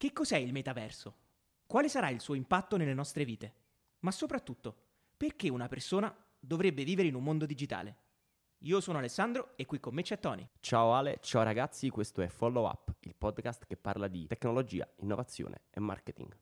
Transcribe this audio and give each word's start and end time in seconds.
Che 0.00 0.14
cos'è 0.14 0.38
il 0.38 0.52
metaverso? 0.54 1.14
Quale 1.66 1.90
sarà 1.90 2.08
il 2.08 2.22
suo 2.22 2.32
impatto 2.32 2.78
nelle 2.78 2.94
nostre 2.94 3.26
vite? 3.26 3.52
Ma 3.98 4.10
soprattutto, 4.10 4.74
perché 5.14 5.50
una 5.50 5.68
persona 5.68 6.10
dovrebbe 6.38 6.84
vivere 6.84 7.08
in 7.08 7.14
un 7.14 7.22
mondo 7.22 7.44
digitale? 7.44 7.98
Io 8.60 8.80
sono 8.80 8.96
Alessandro 8.96 9.52
e 9.56 9.66
qui 9.66 9.78
con 9.78 9.92
me 9.92 10.00
c'è 10.00 10.18
Tony. 10.18 10.48
Ciao 10.60 10.94
Ale, 10.94 11.18
ciao 11.20 11.42
ragazzi, 11.42 11.90
questo 11.90 12.22
è 12.22 12.28
Follow 12.28 12.64
Up, 12.64 12.94
il 13.00 13.14
podcast 13.14 13.66
che 13.66 13.76
parla 13.76 14.08
di 14.08 14.26
tecnologia, 14.26 14.90
innovazione 15.00 15.64
e 15.68 15.80
marketing. 15.80 16.34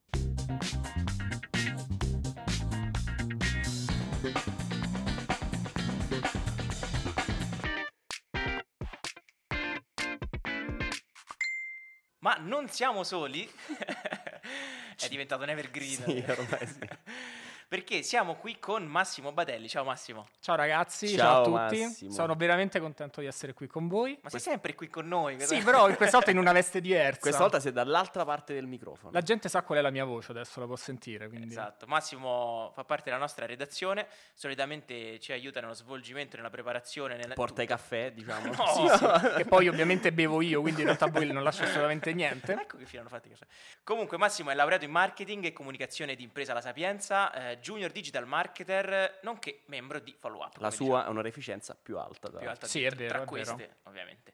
Non 12.68 12.76
siamo 12.76 13.02
soli. 13.02 13.48
È 15.00 15.08
diventato 15.08 15.42
un 15.42 15.48
evergreen. 15.48 16.02
Sì, 16.04 16.24
ormai 16.28 16.66
sì. 16.66 16.78
Perché 17.68 18.02
siamo 18.02 18.36
qui 18.36 18.58
con 18.58 18.86
Massimo 18.86 19.30
Badelli. 19.30 19.68
Ciao 19.68 19.84
Massimo. 19.84 20.26
Ciao 20.40 20.56
ragazzi, 20.56 21.06
Ciao, 21.08 21.44
ciao, 21.44 21.54
a 21.54 21.68
tutti. 21.68 21.82
Massimo. 21.82 22.10
Sono 22.12 22.34
veramente 22.34 22.80
contento 22.80 23.20
di 23.20 23.26
essere 23.26 23.52
qui 23.52 23.66
con 23.66 23.88
voi. 23.88 24.18
Ma 24.22 24.30
sei 24.30 24.40
sempre 24.40 24.74
qui 24.74 24.88
con 24.88 25.06
noi. 25.06 25.38
Sì, 25.40 25.58
però 25.58 25.84
questa 25.94 26.16
volta 26.16 26.30
in 26.30 26.38
una 26.38 26.52
veste 26.52 26.80
diversa. 26.80 27.20
Questa 27.20 27.40
volta 27.40 27.60
sei 27.60 27.72
dall'altra 27.72 28.24
parte 28.24 28.54
del 28.54 28.66
microfono. 28.66 29.12
La 29.12 29.20
gente 29.20 29.50
sa 29.50 29.60
qual 29.60 29.80
è 29.80 29.82
la 29.82 29.90
mia 29.90 30.06
voce, 30.06 30.30
adesso 30.30 30.60
la 30.60 30.64
può 30.64 30.76
sentire. 30.76 31.28
Quindi... 31.28 31.48
Esatto, 31.48 31.86
Massimo 31.86 32.70
fa 32.74 32.84
parte 32.84 33.04
della 33.10 33.18
nostra 33.18 33.44
redazione, 33.44 34.06
solitamente 34.32 35.20
ci 35.20 35.32
aiuta 35.32 35.60
nello 35.60 35.74
svolgimento, 35.74 36.36
nella 36.36 36.48
preparazione. 36.48 37.16
Nella... 37.16 37.34
Porta 37.34 37.60
i 37.60 37.66
caffè, 37.66 38.12
diciamo. 38.12 38.46
No. 38.58 38.66
Sì, 38.66 38.88
sì, 38.96 39.34
che 39.36 39.44
poi 39.44 39.68
ovviamente 39.68 40.10
bevo 40.10 40.40
io, 40.40 40.62
quindi 40.62 40.80
in 40.80 40.86
realtà 40.86 41.06
voi 41.06 41.30
non 41.30 41.42
lascio 41.42 41.64
assolutamente 41.64 42.14
niente. 42.14 42.52
Ecco 42.54 42.78
che 42.78 42.86
fine 42.86 43.00
hanno 43.00 43.10
fatto 43.10 43.28
i 43.28 43.30
caffè. 43.30 43.44
Comunque 43.84 44.16
Massimo 44.16 44.50
è 44.50 44.54
laureato 44.54 44.86
in 44.86 44.90
marketing 44.90 45.44
e 45.44 45.52
comunicazione 45.52 46.14
di 46.14 46.22
impresa 46.22 46.54
La 46.54 46.60
Sapienza, 46.62 47.32
eh, 47.32 47.57
junior 47.60 47.90
digital 47.90 48.26
marketer, 48.26 49.20
nonché 49.22 49.62
membro 49.66 49.98
di 50.00 50.14
Follow 50.18 50.42
Up. 50.42 50.56
La 50.58 50.70
sua 50.70 51.06
è 51.06 51.08
un'oreficenza 51.08 51.76
più 51.80 51.98
alta. 51.98 52.28
più 52.30 52.48
alta 52.48 52.66
Sì, 52.66 52.78
di- 52.80 52.84
è 52.84 52.88
tra- 52.88 52.96
vero, 52.98 53.08
tra 53.08 53.22
è 53.22 53.24
vero. 53.24 53.54
queste, 53.54 53.76
ovviamente. 53.84 54.32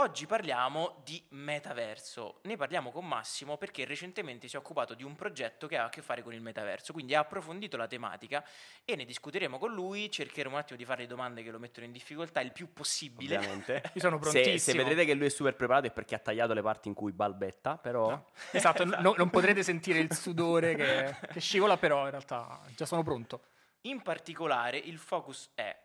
Oggi 0.00 0.24
parliamo 0.24 1.02
di 1.04 1.22
metaverso. 1.28 2.38
Ne 2.44 2.56
parliamo 2.56 2.90
con 2.90 3.06
Massimo 3.06 3.58
perché 3.58 3.84
recentemente 3.84 4.48
si 4.48 4.56
è 4.56 4.58
occupato 4.58 4.94
di 4.94 5.04
un 5.04 5.14
progetto 5.14 5.66
che 5.66 5.76
ha 5.76 5.84
a 5.84 5.88
che 5.90 6.00
fare 6.00 6.22
con 6.22 6.32
il 6.32 6.40
metaverso, 6.40 6.94
quindi 6.94 7.14
ha 7.14 7.20
approfondito 7.20 7.76
la 7.76 7.86
tematica 7.86 8.42
e 8.86 8.96
ne 8.96 9.04
discuteremo 9.04 9.58
con 9.58 9.74
lui, 9.74 10.10
cercheremo 10.10 10.54
un 10.54 10.60
attimo 10.62 10.78
di 10.78 10.86
fare 10.86 11.02
le 11.02 11.06
domande 11.06 11.42
che 11.42 11.50
lo 11.50 11.58
mettono 11.58 11.84
in 11.84 11.92
difficoltà 11.92 12.40
il 12.40 12.50
più 12.52 12.72
possibile. 12.72 13.36
Ovviamente. 13.36 13.82
Io 13.92 14.00
sono 14.00 14.16
Se, 14.22 14.30
prontissimo. 14.30 14.58
se 14.58 14.72
vedrete 14.74 15.04
che 15.04 15.12
lui 15.12 15.26
è 15.26 15.28
super 15.28 15.54
preparato 15.54 15.88
è 15.88 15.90
perché 15.90 16.14
ha 16.14 16.18
tagliato 16.18 16.54
le 16.54 16.62
parti 16.62 16.88
in 16.88 16.94
cui 16.94 17.12
balbetta, 17.12 17.76
però... 17.76 18.24
Esatto, 18.52 18.86
no- 18.86 19.14
non 19.18 19.28
potrete 19.28 19.62
sentire 19.62 19.98
il 19.98 20.14
sudore 20.14 20.76
che, 20.76 21.14
che 21.30 21.40
scivola, 21.40 21.76
però 21.76 22.04
in 22.04 22.10
realtà 22.10 22.58
già 22.74 22.86
sono 22.86 23.02
pronto. 23.02 23.42
In 23.82 24.00
particolare 24.00 24.78
il 24.78 24.96
focus 24.96 25.50
è, 25.54 25.76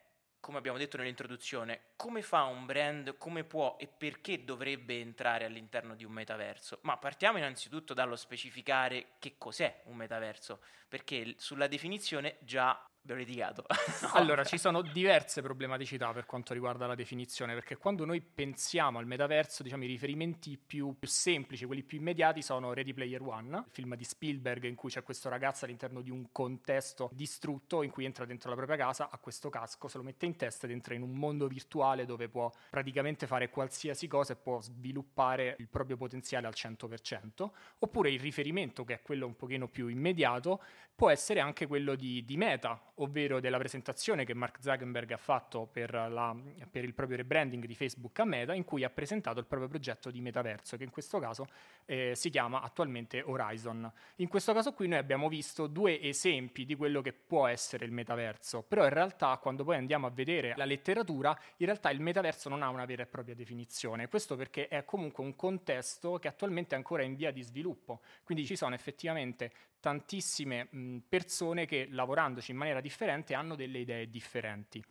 come 0.46 0.60
abbiamo 0.60 0.78
detto 0.78 0.98
nell'introduzione, 0.98 1.94
come 1.96 2.22
fa 2.22 2.44
un 2.44 2.68
brand, 2.68 3.18
come 3.18 3.44
può 3.44 3.78
e 3.80 3.88
perché 3.88 4.44
dovrebbe 4.44 5.00
entrare 5.00 5.44
all'interno 5.44 5.96
di 5.96 6.06
un 6.06 6.12
metaverso. 6.12 6.78
Ma 6.84 6.98
partiamo 6.98 7.40
innanzitutto 7.40 7.96
dallo 7.96 8.16
specificare 8.16 9.14
che 9.18 9.40
cos'è 9.40 9.82
un 9.86 9.96
metaverso, 9.96 10.60
perché 10.96 11.36
sulla 11.38 11.68
definizione 11.68 12.38
già 12.40 12.90
abbiamo 13.06 13.22
litigato. 13.22 13.66
Allora, 14.14 14.44
ci 14.44 14.58
sono 14.58 14.82
diverse 14.82 15.42
problematicità 15.42 16.12
per 16.14 16.26
quanto 16.26 16.54
riguarda 16.54 16.88
la 16.88 16.96
definizione, 16.96 17.54
perché 17.54 17.76
quando 17.76 18.06
noi 18.06 18.22
pensiamo 18.22 18.98
al 18.98 19.06
metaverso, 19.06 19.62
diciamo 19.62 19.84
i 19.84 19.88
riferimenti 19.88 20.58
più, 20.58 20.96
più 20.98 21.08
semplici, 21.08 21.66
quelli 21.66 21.84
più 21.84 21.98
immediati, 21.98 22.42
sono 22.42 22.74
Ready 22.74 22.94
Player 22.94 23.22
One, 23.22 23.58
il 23.58 23.66
film 23.70 23.96
di 23.96 24.04
Spielberg 24.04 24.64
in 24.64 24.76
cui 24.76 24.90
c'è 24.90 25.04
questo 25.04 25.28
ragazzo 25.28 25.66
all'interno 25.66 26.02
di 26.02 26.10
un 26.10 26.32
contesto 26.32 27.10
distrutto 27.14 27.84
in 27.84 27.92
cui 27.92 28.06
entra 28.06 28.26
dentro 28.26 28.50
la 28.50 28.56
propria 28.56 28.78
casa, 28.78 29.10
ha 29.12 29.18
questo 29.18 29.50
casco, 29.50 29.88
se 29.88 29.98
lo 29.98 30.04
mette 30.04 30.26
in 30.26 30.36
testa 30.38 30.66
ed 30.66 30.72
entra 30.72 30.94
in 30.94 31.02
un 31.02 31.12
mondo 31.12 31.48
virtuale 31.48 32.06
dove 32.06 32.30
può 32.30 32.50
praticamente 32.70 33.28
fare 33.28 33.50
qualsiasi 33.50 34.08
cosa 34.08 34.34
e 34.34 34.38
può 34.38 34.62
sviluppare 34.62 35.56
il 35.60 35.68
proprio 35.68 35.98
potenziale 35.98 36.48
al 36.48 36.54
100%, 36.56 37.50
oppure 37.80 38.12
il 38.12 38.20
riferimento, 38.20 38.86
che 38.86 38.94
è 38.94 39.02
quello 39.02 39.26
un 39.26 39.36
pochino 39.36 39.68
più 39.68 39.88
immediato, 39.88 40.62
può 40.94 41.10
essere 41.10 41.40
anche 41.40 41.68
quello 41.68 41.96
di, 41.96 42.24
di 42.26 42.38
Meta, 42.38 42.80
ovvero 42.96 43.40
della 43.40 43.58
presentazione 43.58 44.24
che 44.26 44.34
Mark 44.34 44.58
Zuckerberg 44.62 45.12
ha 45.12 45.18
fatto 45.18 45.66
per, 45.66 45.94
la- 45.94 46.36
per 46.70 46.84
il 46.84 46.94
proprio 46.94 47.18
rebranding 47.18 47.66
di 47.66 47.76
Facebook 47.76 48.20
a 48.20 48.26
Meta, 48.26 48.54
in 48.54 48.64
cui 48.64 48.84
ha 48.84 48.90
presentato 48.90 49.40
il 49.40 49.46
proprio 49.46 49.68
progetto 49.68 50.12
di 50.12 50.22
metaverso, 50.22 50.78
che 50.78 50.84
in 50.84 50.92
questo 50.92 51.20
caso 51.20 51.48
eh, 51.86 52.14
si 52.16 52.30
chiama 52.30 52.62
attualmente 52.62 53.22
Horizon. 53.22 53.92
In 54.18 54.28
questo 54.28 54.54
caso 54.54 54.74
qui 54.74 54.88
noi 54.88 55.00
abbiamo 55.00 55.28
visto 55.28 55.68
due 55.68 56.02
esempi 56.02 56.66
di 56.66 56.76
quello 56.76 57.02
che 57.02 57.14
può 57.14 57.48
essere 57.48 57.86
il 57.86 57.92
metaverso, 57.92 58.64
però 58.64 58.84
in 58.84 58.92
realtà 58.92 59.38
quando 59.38 59.64
poi 59.64 59.76
andiamo 59.76 60.08
a 60.08 60.12
vedere 60.12 60.54
la 60.56 60.66
letteratura, 60.66 61.38
in 61.58 61.66
realtà 61.66 61.90
il 61.90 62.00
metaverso 62.00 62.50
non 62.50 62.64
ha 62.64 62.70
una 62.70 62.86
vera 62.86 63.04
e 63.04 63.08
propria 63.08 63.36
definizione, 63.36 64.08
questo 64.08 64.36
perché 64.36 64.68
è 64.68 64.86
comunque 64.86 65.24
un 65.24 65.36
contesto 65.36 66.18
che 66.18 66.28
attualmente 66.28 66.76
è 66.76 66.78
ancora 66.78 67.04
in 67.04 67.16
via 67.16 67.32
di 67.32 67.42
sviluppo, 67.42 68.02
quindi 68.24 68.46
ci 68.46 68.56
sono 68.56 68.76
effettivamente 68.76 69.52
tantissime 69.86 70.68
mh, 70.72 70.98
persone 71.08 71.68
che 71.68 71.88
lavorandoci 71.92 72.50
in 72.50 72.58
maniera 72.58 72.82
differente 72.82 73.36
hanno 73.36 73.54
delle 73.54 73.78
idee 73.78 74.10
differenti. 74.10 74.84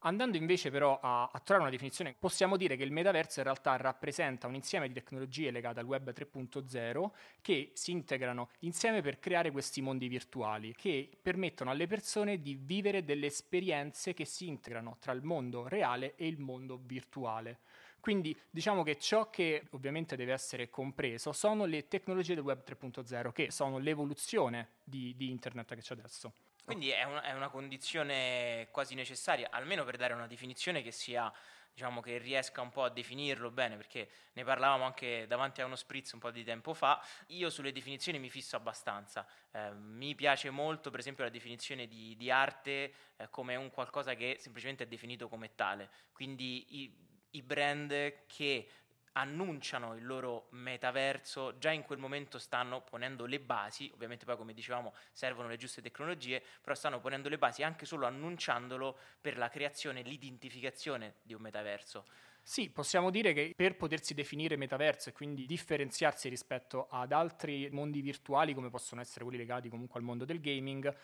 Andando 0.00 0.36
invece 0.36 0.70
però 0.70 0.98
a, 1.00 1.24
a 1.24 1.38
trovare 1.40 1.62
una 1.62 1.70
definizione, 1.70 2.14
possiamo 2.18 2.56
dire 2.56 2.76
che 2.76 2.84
il 2.84 2.92
metaverso 2.92 3.40
in 3.40 3.44
realtà 3.44 3.76
rappresenta 3.76 4.46
un 4.46 4.54
insieme 4.54 4.88
di 4.88 4.94
tecnologie 4.94 5.50
legate 5.50 5.80
al 5.80 5.86
web 5.86 6.12
3.0 6.12 7.10
che 7.40 7.70
si 7.74 7.90
integrano 7.90 8.50
insieme 8.60 9.00
per 9.00 9.18
creare 9.18 9.50
questi 9.50 9.80
mondi 9.80 10.08
virtuali 10.08 10.74
che 10.76 11.08
permettono 11.20 11.70
alle 11.70 11.86
persone 11.86 12.40
di 12.40 12.54
vivere 12.54 13.04
delle 13.04 13.26
esperienze 13.26 14.14
che 14.14 14.24
si 14.24 14.46
integrano 14.46 14.96
tra 15.00 15.12
il 15.12 15.22
mondo 15.22 15.66
reale 15.66 16.14
e 16.16 16.26
il 16.26 16.38
mondo 16.38 16.78
virtuale. 16.82 17.58
Quindi 18.06 18.36
diciamo 18.48 18.84
che 18.84 18.98
ciò 18.98 19.30
che 19.30 19.66
ovviamente 19.70 20.14
deve 20.14 20.32
essere 20.32 20.70
compreso 20.70 21.32
sono 21.32 21.64
le 21.64 21.88
tecnologie 21.88 22.36
del 22.36 22.44
web 22.44 22.62
3.0 22.64 23.32
che 23.32 23.50
sono 23.50 23.78
l'evoluzione 23.78 24.68
di, 24.84 25.14
di 25.16 25.30
internet 25.30 25.74
che 25.74 25.80
c'è 25.80 25.94
adesso. 25.94 26.45
Quindi 26.66 26.90
è 26.90 27.04
una, 27.04 27.22
è 27.22 27.32
una 27.32 27.48
condizione 27.48 28.66
quasi 28.72 28.96
necessaria, 28.96 29.50
almeno 29.52 29.84
per 29.84 29.96
dare 29.96 30.14
una 30.14 30.26
definizione 30.26 30.82
che 30.82 30.90
sia, 30.90 31.32
diciamo, 31.72 32.00
che 32.00 32.18
riesca 32.18 32.60
un 32.60 32.70
po' 32.70 32.82
a 32.82 32.90
definirlo 32.90 33.52
bene, 33.52 33.76
perché 33.76 34.10
ne 34.32 34.42
parlavamo 34.42 34.84
anche 34.84 35.28
davanti 35.28 35.60
a 35.60 35.64
uno 35.64 35.76
spritz 35.76 36.10
un 36.10 36.18
po' 36.18 36.32
di 36.32 36.42
tempo 36.42 36.74
fa. 36.74 37.00
Io 37.28 37.50
sulle 37.50 37.70
definizioni 37.70 38.18
mi 38.18 38.30
fisso 38.30 38.56
abbastanza. 38.56 39.24
Eh, 39.52 39.70
mi 39.74 40.16
piace 40.16 40.50
molto, 40.50 40.90
per 40.90 40.98
esempio, 40.98 41.22
la 41.22 41.30
definizione 41.30 41.86
di, 41.86 42.16
di 42.16 42.32
arte 42.32 42.92
eh, 43.16 43.30
come 43.30 43.54
un 43.54 43.70
qualcosa 43.70 44.14
che 44.14 44.38
semplicemente 44.40 44.82
è 44.82 44.88
definito 44.88 45.28
come 45.28 45.54
tale. 45.54 45.88
Quindi 46.10 46.82
i, 46.82 46.96
i 47.30 47.42
brand 47.42 48.26
che 48.26 48.68
annunciano 49.16 49.94
il 49.94 50.04
loro 50.04 50.46
metaverso, 50.50 51.58
già 51.58 51.70
in 51.70 51.82
quel 51.82 51.98
momento 51.98 52.38
stanno 52.38 52.82
ponendo 52.82 53.24
le 53.24 53.40
basi, 53.40 53.90
ovviamente 53.94 54.24
poi 54.24 54.36
come 54.36 54.52
dicevamo 54.52 54.94
servono 55.12 55.48
le 55.48 55.56
giuste 55.56 55.80
tecnologie, 55.82 56.42
però 56.60 56.74
stanno 56.74 57.00
ponendo 57.00 57.28
le 57.28 57.38
basi 57.38 57.62
anche 57.62 57.86
solo 57.86 58.06
annunciandolo 58.06 58.96
per 59.20 59.38
la 59.38 59.48
creazione 59.48 60.02
l'identificazione 60.02 61.16
di 61.22 61.34
un 61.34 61.40
metaverso. 61.40 62.06
Sì, 62.48 62.70
possiamo 62.70 63.10
dire 63.10 63.32
che 63.32 63.54
per 63.56 63.76
potersi 63.76 64.14
definire 64.14 64.54
metaverso 64.56 65.08
e 65.08 65.12
quindi 65.12 65.46
differenziarsi 65.46 66.28
rispetto 66.28 66.86
ad 66.88 67.10
altri 67.10 67.68
mondi 67.72 68.00
virtuali, 68.00 68.54
come 68.54 68.70
possono 68.70 69.00
essere 69.00 69.24
quelli 69.24 69.38
legati 69.40 69.68
comunque 69.68 69.98
al 69.98 70.06
mondo 70.06 70.24
del 70.24 70.40
gaming, 70.40 70.94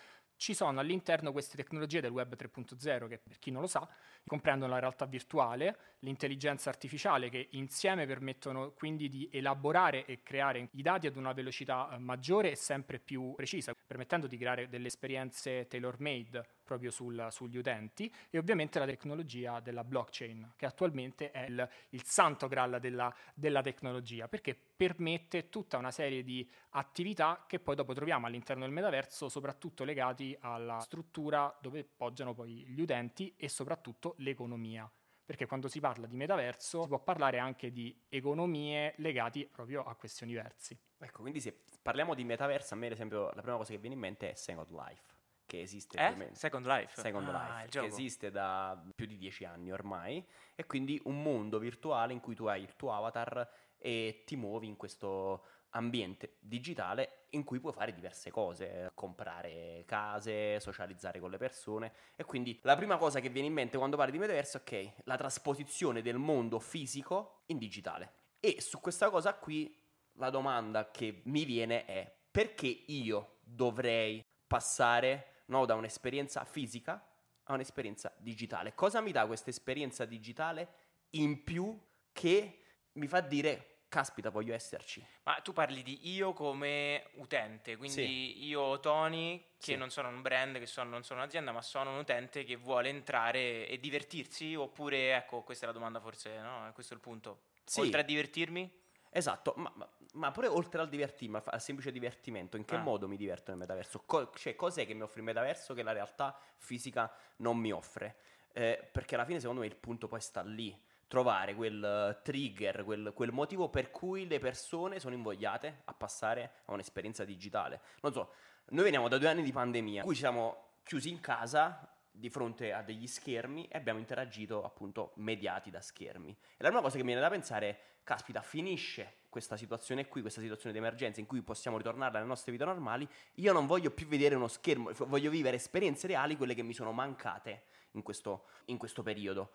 ci 0.43 0.55
sono 0.55 0.81
all'interno 0.81 1.31
queste 1.31 1.57
tecnologie 1.57 2.01
del 2.01 2.11
web 2.11 2.35
3.0 2.35 3.07
che 3.07 3.21
per 3.23 3.39
chi 3.39 3.53
non 3.53 3.61
lo 3.61 3.69
sa 3.69 3.89
comprendono 4.27 4.73
la 4.73 4.81
realtà 4.81 5.07
virtuale, 5.07 5.77
l'intelligenza 6.01 6.69
artificiale 6.69 7.31
che 7.31 7.47
insieme 7.53 8.07
permettono 8.07 8.73
quindi 8.73 9.09
di 9.09 9.29
elaborare 9.31 10.05
e 10.05 10.21
creare 10.25 10.69
i 10.73 10.83
dati 10.83 11.07
ad 11.07 11.15
una 11.15 11.33
velocità 11.33 11.91
eh, 11.93 11.99
maggiore 11.99 12.51
e 12.51 12.57
sempre 12.57 12.99
più 12.99 13.35
precisa, 13.37 13.73
permettendo 13.87 14.27
di 14.27 14.37
creare 14.37 14.69
delle 14.69 14.89
esperienze 14.89 15.69
tailor 15.69 16.01
made 16.01 16.45
proprio 16.73 16.91
sul- 16.91 17.29
sugli 17.31 17.59
utenti 17.59 18.13
e 18.31 18.39
ovviamente 18.39 18.79
la 18.79 18.87
tecnologia 18.87 19.61
della 19.61 19.85
blockchain 19.85 20.55
che 20.57 20.65
attualmente 20.65 21.31
è 21.31 21.45
il, 21.45 21.69
il 21.91 22.03
santo 22.05 22.49
graal 22.49 22.79
della, 22.81 23.15
della 23.35 23.61
tecnologia 23.61 24.27
perché 24.27 24.55
permette 24.55 25.51
tutta 25.51 25.77
una 25.77 25.91
serie 25.91 26.23
di 26.23 26.49
attività 26.71 27.45
che 27.47 27.61
poi 27.61 27.75
dopo 27.75 27.93
troviamo 27.93 28.27
all'interno 28.27 28.65
del 28.65 28.73
metaverso 28.73 29.29
soprattutto 29.29 29.85
legati 29.85 30.35
alla 30.41 30.81
struttura 30.81 31.55
dove 31.61 31.85
poggiano 31.85 32.33
poi 32.33 32.65
gli 32.67 32.81
utenti 32.81 33.35
e 33.37 33.49
soprattutto 33.49 34.15
l'economia 34.19 34.91
perché 35.25 35.47
quando 35.47 35.69
si 35.69 35.79
parla 35.79 36.07
di 36.07 36.17
metaverso 36.17 36.83
si 36.83 36.89
può 36.89 36.99
parlare 37.01 37.39
anche 37.39 37.71
di 37.71 37.95
economie 38.09 38.95
legate 38.97 39.49
proprio 39.51 39.83
a 39.83 39.95
questi 39.95 40.25
universi. 40.25 40.77
Ecco, 40.99 41.21
quindi 41.21 41.41
se 41.41 41.57
parliamo 41.81 42.15
di 42.15 42.25
metaverso, 42.25 42.75
a 42.75 42.77
me 42.77 42.87
ad 42.87 42.93
esempio 42.93 43.31
la 43.33 43.41
prima 43.41 43.57
cosa 43.57 43.73
che 43.73 43.79
viene 43.79 43.95
in 43.95 44.01
mente 44.01 44.31
è 44.31 44.35
Second 44.35 44.71
Life, 44.71 45.12
che 45.53 45.61
esiste 45.61 45.99
più 45.99 46.07
o 46.07 46.09
Eh? 46.09 46.15
meno. 46.17 46.35
Second 46.35 46.67
Life? 46.67 46.99
Second 46.99 47.29
Ah, 47.29 47.61
Life, 47.61 47.79
che 47.79 47.85
esiste 47.85 48.31
da 48.31 48.83
più 48.95 49.05
di 49.05 49.19
dieci 49.19 49.45
anni 49.45 49.71
ormai, 49.71 50.27
e 50.55 50.65
quindi 50.65 50.99
un 51.05 51.23
mondo 51.23 51.59
virtuale 51.59 52.15
in 52.15 52.21
cui 52.21 52.35
tu 52.35 52.47
hai 52.47 52.63
il 52.63 52.75
tuo 52.75 52.95
avatar 52.95 53.47
e 53.77 54.23
ti 54.25 54.35
muovi 54.37 54.67
in 54.67 54.77
questo 54.77 55.45
ambiente 55.75 56.37
digitale 56.41 57.27
in 57.31 57.45
cui 57.45 57.61
puoi 57.61 57.73
fare 57.73 57.93
diverse 57.93 58.31
cose, 58.31 58.91
comprare 58.95 59.85
case, 59.87 60.59
socializzare 60.61 61.19
con 61.19 61.31
le 61.31 61.39
persone 61.39 61.93
e 62.17 62.25
quindi 62.25 62.59
la 62.63 62.77
prima 62.77 62.97
cosa 62.97 63.21
che 63.21 63.29
viene 63.31 63.49
in 63.49 63.55
mente 63.55 63.79
quando 63.79 63.97
parli 63.97 64.13
di 64.13 64.19
metaverso 64.19 64.59
è 64.59 64.61
ok, 64.61 64.93
la 65.05 65.17
trasposizione 65.17 66.03
del 66.03 66.17
mondo 66.17 66.59
fisico 66.59 67.43
in 67.47 67.59
digitale. 67.59 68.13
E 68.41 68.61
su 68.61 68.81
questa 68.81 69.11
cosa 69.11 69.35
qui 69.35 69.75
la 70.15 70.31
domanda 70.31 70.91
che 70.91 71.21
mi 71.25 71.45
viene 71.45 71.85
è 71.85 72.11
perché 72.31 72.85
io 72.87 73.39
dovrei 73.43 74.23
passare 74.47 75.32
no, 75.53 75.65
da 75.67 75.75
un'esperienza 75.75 76.45
fisica 76.45 77.07
a 77.45 77.53
un'esperienza 77.53 78.13
digitale? 78.19 78.75
Cosa 78.75 79.01
mi 79.01 79.13
dà 79.13 79.27
questa 79.27 79.51
esperienza 79.51 80.05
digitale 80.05 80.75
in 81.11 81.45
più 81.45 81.79
che 82.13 82.59
mi 82.95 83.07
fa 83.07 83.21
dire 83.21 83.69
caspita, 83.89 84.31
voglio 84.31 84.55
esserci. 84.55 85.05
Ma 85.25 85.35
tu 85.43 85.53
parli 85.53 85.83
di 85.83 86.09
io 86.11 86.33
come 86.33 87.09
utente, 87.17 87.77
quindi 87.77 87.95
Sì. 88.33 88.45
io, 88.47 88.81
Tony, 88.81 89.39
che 89.59 89.73
Sì. 89.73 89.77
non 89.77 89.91
sono 89.91 90.09
un 90.09 90.23
brand, 90.23 90.59
che 90.59 90.65
sono- 90.65 90.89
non 90.89 91.03
sono 91.05 91.21
un'azienda, 91.21 91.53
ma 91.53 91.61
sono 91.61 91.91
un 91.91 91.99
utente 91.99 92.43
che 92.45 92.57
vuole 92.57 92.89
entrare 92.89 93.69
e 93.69 93.79
divertirsi, 93.79 94.55
oppure, 94.55 95.15
ecco, 95.15 95.43
questa 95.43 95.65
è 95.65 95.69
la 95.69 95.75
domanda 95.75 96.01
forse, 96.01 96.39
no? 96.41 96.71
Questo 96.73 96.95
è 96.95 96.97
il 96.97 97.03
punto. 97.03 97.43
Sì. 97.65 97.81
Oltre 97.81 98.01
a 98.01 98.05
divertirmi? 98.05 98.81
Esatto, 99.15 99.53
ma, 99.57 99.71
ma- 99.75 99.89
ma 100.15 100.31
pure 100.31 100.47
oltre 100.47 100.81
al 100.81 100.89
divertirmi, 100.89 101.39
al 101.45 101.61
semplice 101.61 101.93
divertimento, 101.93 102.57
in 102.57 102.65
che 102.65 102.77
Ah. 102.77 102.81
modo 102.81 103.07
mi 103.07 103.17
diverto 103.17 103.51
nel 103.51 103.61
metaverso? 103.61 104.03
Co- 104.07 104.31
cioè, 104.35 104.57
cos'è 104.57 104.87
che 104.87 104.95
mi 104.95 105.03
offre 105.03 105.21
il 105.21 105.27
metaverso 105.27 105.75
che 105.75 105.83
la 105.83 105.93
realtà 105.93 106.37
fisica 106.57 107.13
non 107.37 107.59
mi 107.59 107.73
offre? 107.73 108.17
Eh, 108.53 108.89
perché 108.91 109.15
alla 109.15 109.25
fine, 109.27 109.39
secondo 109.41 109.61
me, 109.61 109.67
il 109.67 109.77
punto 109.77 110.09
poi 110.09 110.21
sta 110.21 110.41
lì. 110.43 110.79
Trovare 111.09 111.55
quel 111.55 111.85
eh, 111.85 112.23
trigger, 112.23 112.85
quel, 112.85 113.13
quel 113.15 113.33
motivo 113.33 113.69
per 113.69 113.91
cui 113.91 114.27
le 114.27 114.39
persone 114.39 114.99
sono 114.99 115.15
invogliate 115.15 115.83
a 115.85 115.93
passare 115.93 116.53
a 116.65 116.73
un'esperienza 116.73 117.25
digitale. 117.27 117.83
Non 118.01 118.15
so, 118.15 118.33
noi 118.71 118.85
veniamo 118.85 119.09
da 119.09 119.19
due 119.19 119.29
anni 119.29 119.43
di 119.43 119.53
pandemia, 119.53 120.01
in 120.01 120.07
cui 120.07 120.15
siamo 120.15 120.69
chiusi 120.83 121.11
in 121.11 121.21
casa 121.21 121.87
di 122.13 122.29
fronte 122.29 122.73
a 122.73 122.83
degli 122.83 123.07
schermi 123.07 123.67
e 123.67 123.79
abbiamo 123.79 123.99
interagito 123.99 124.63
appunto 124.63 125.13
mediati 125.17 125.71
da 125.71 125.81
schermi. 125.81 126.31
E 126.31 126.57
la 126.59 126.69
prima 126.69 126.83
cosa 126.83 126.97
che 126.97 127.03
mi 127.03 127.09
viene 127.09 127.23
da 127.23 127.31
pensare 127.31 127.69
è, 127.71 127.81
caspita, 128.05 128.43
finisce 128.43 129.21
questa 129.29 129.57
situazione 129.57 130.07
qui, 130.09 130.21
questa 130.21 130.43
situazione 130.43 130.73
di 130.73 130.79
emergenza 130.79 131.21
in 131.21 131.27
cui 131.27 131.41
possiamo 131.41 131.79
ritornare 131.79 132.19
alle 132.19 132.27
nostre 132.27 132.53
vite 132.53 132.67
normali, 132.67 133.09
io 133.37 133.53
non 133.53 133.67
voglio 133.67 133.91
più 133.91 134.07
vedere 134.07 134.35
uno 134.35 134.49
schermo, 134.49 134.91
voglio 135.07 135.31
vivere 135.31 135.57
esperienze 135.57 136.07
reali, 136.07 136.37
quelle 136.37 136.55
che 136.55 136.63
mi 136.63 136.75
sono 136.75 136.93
mancate 136.93 137.65
in 137.93 138.03
questo, 138.03 138.45
in 138.67 138.77
questo 138.77 139.03
periodo. 139.03 139.53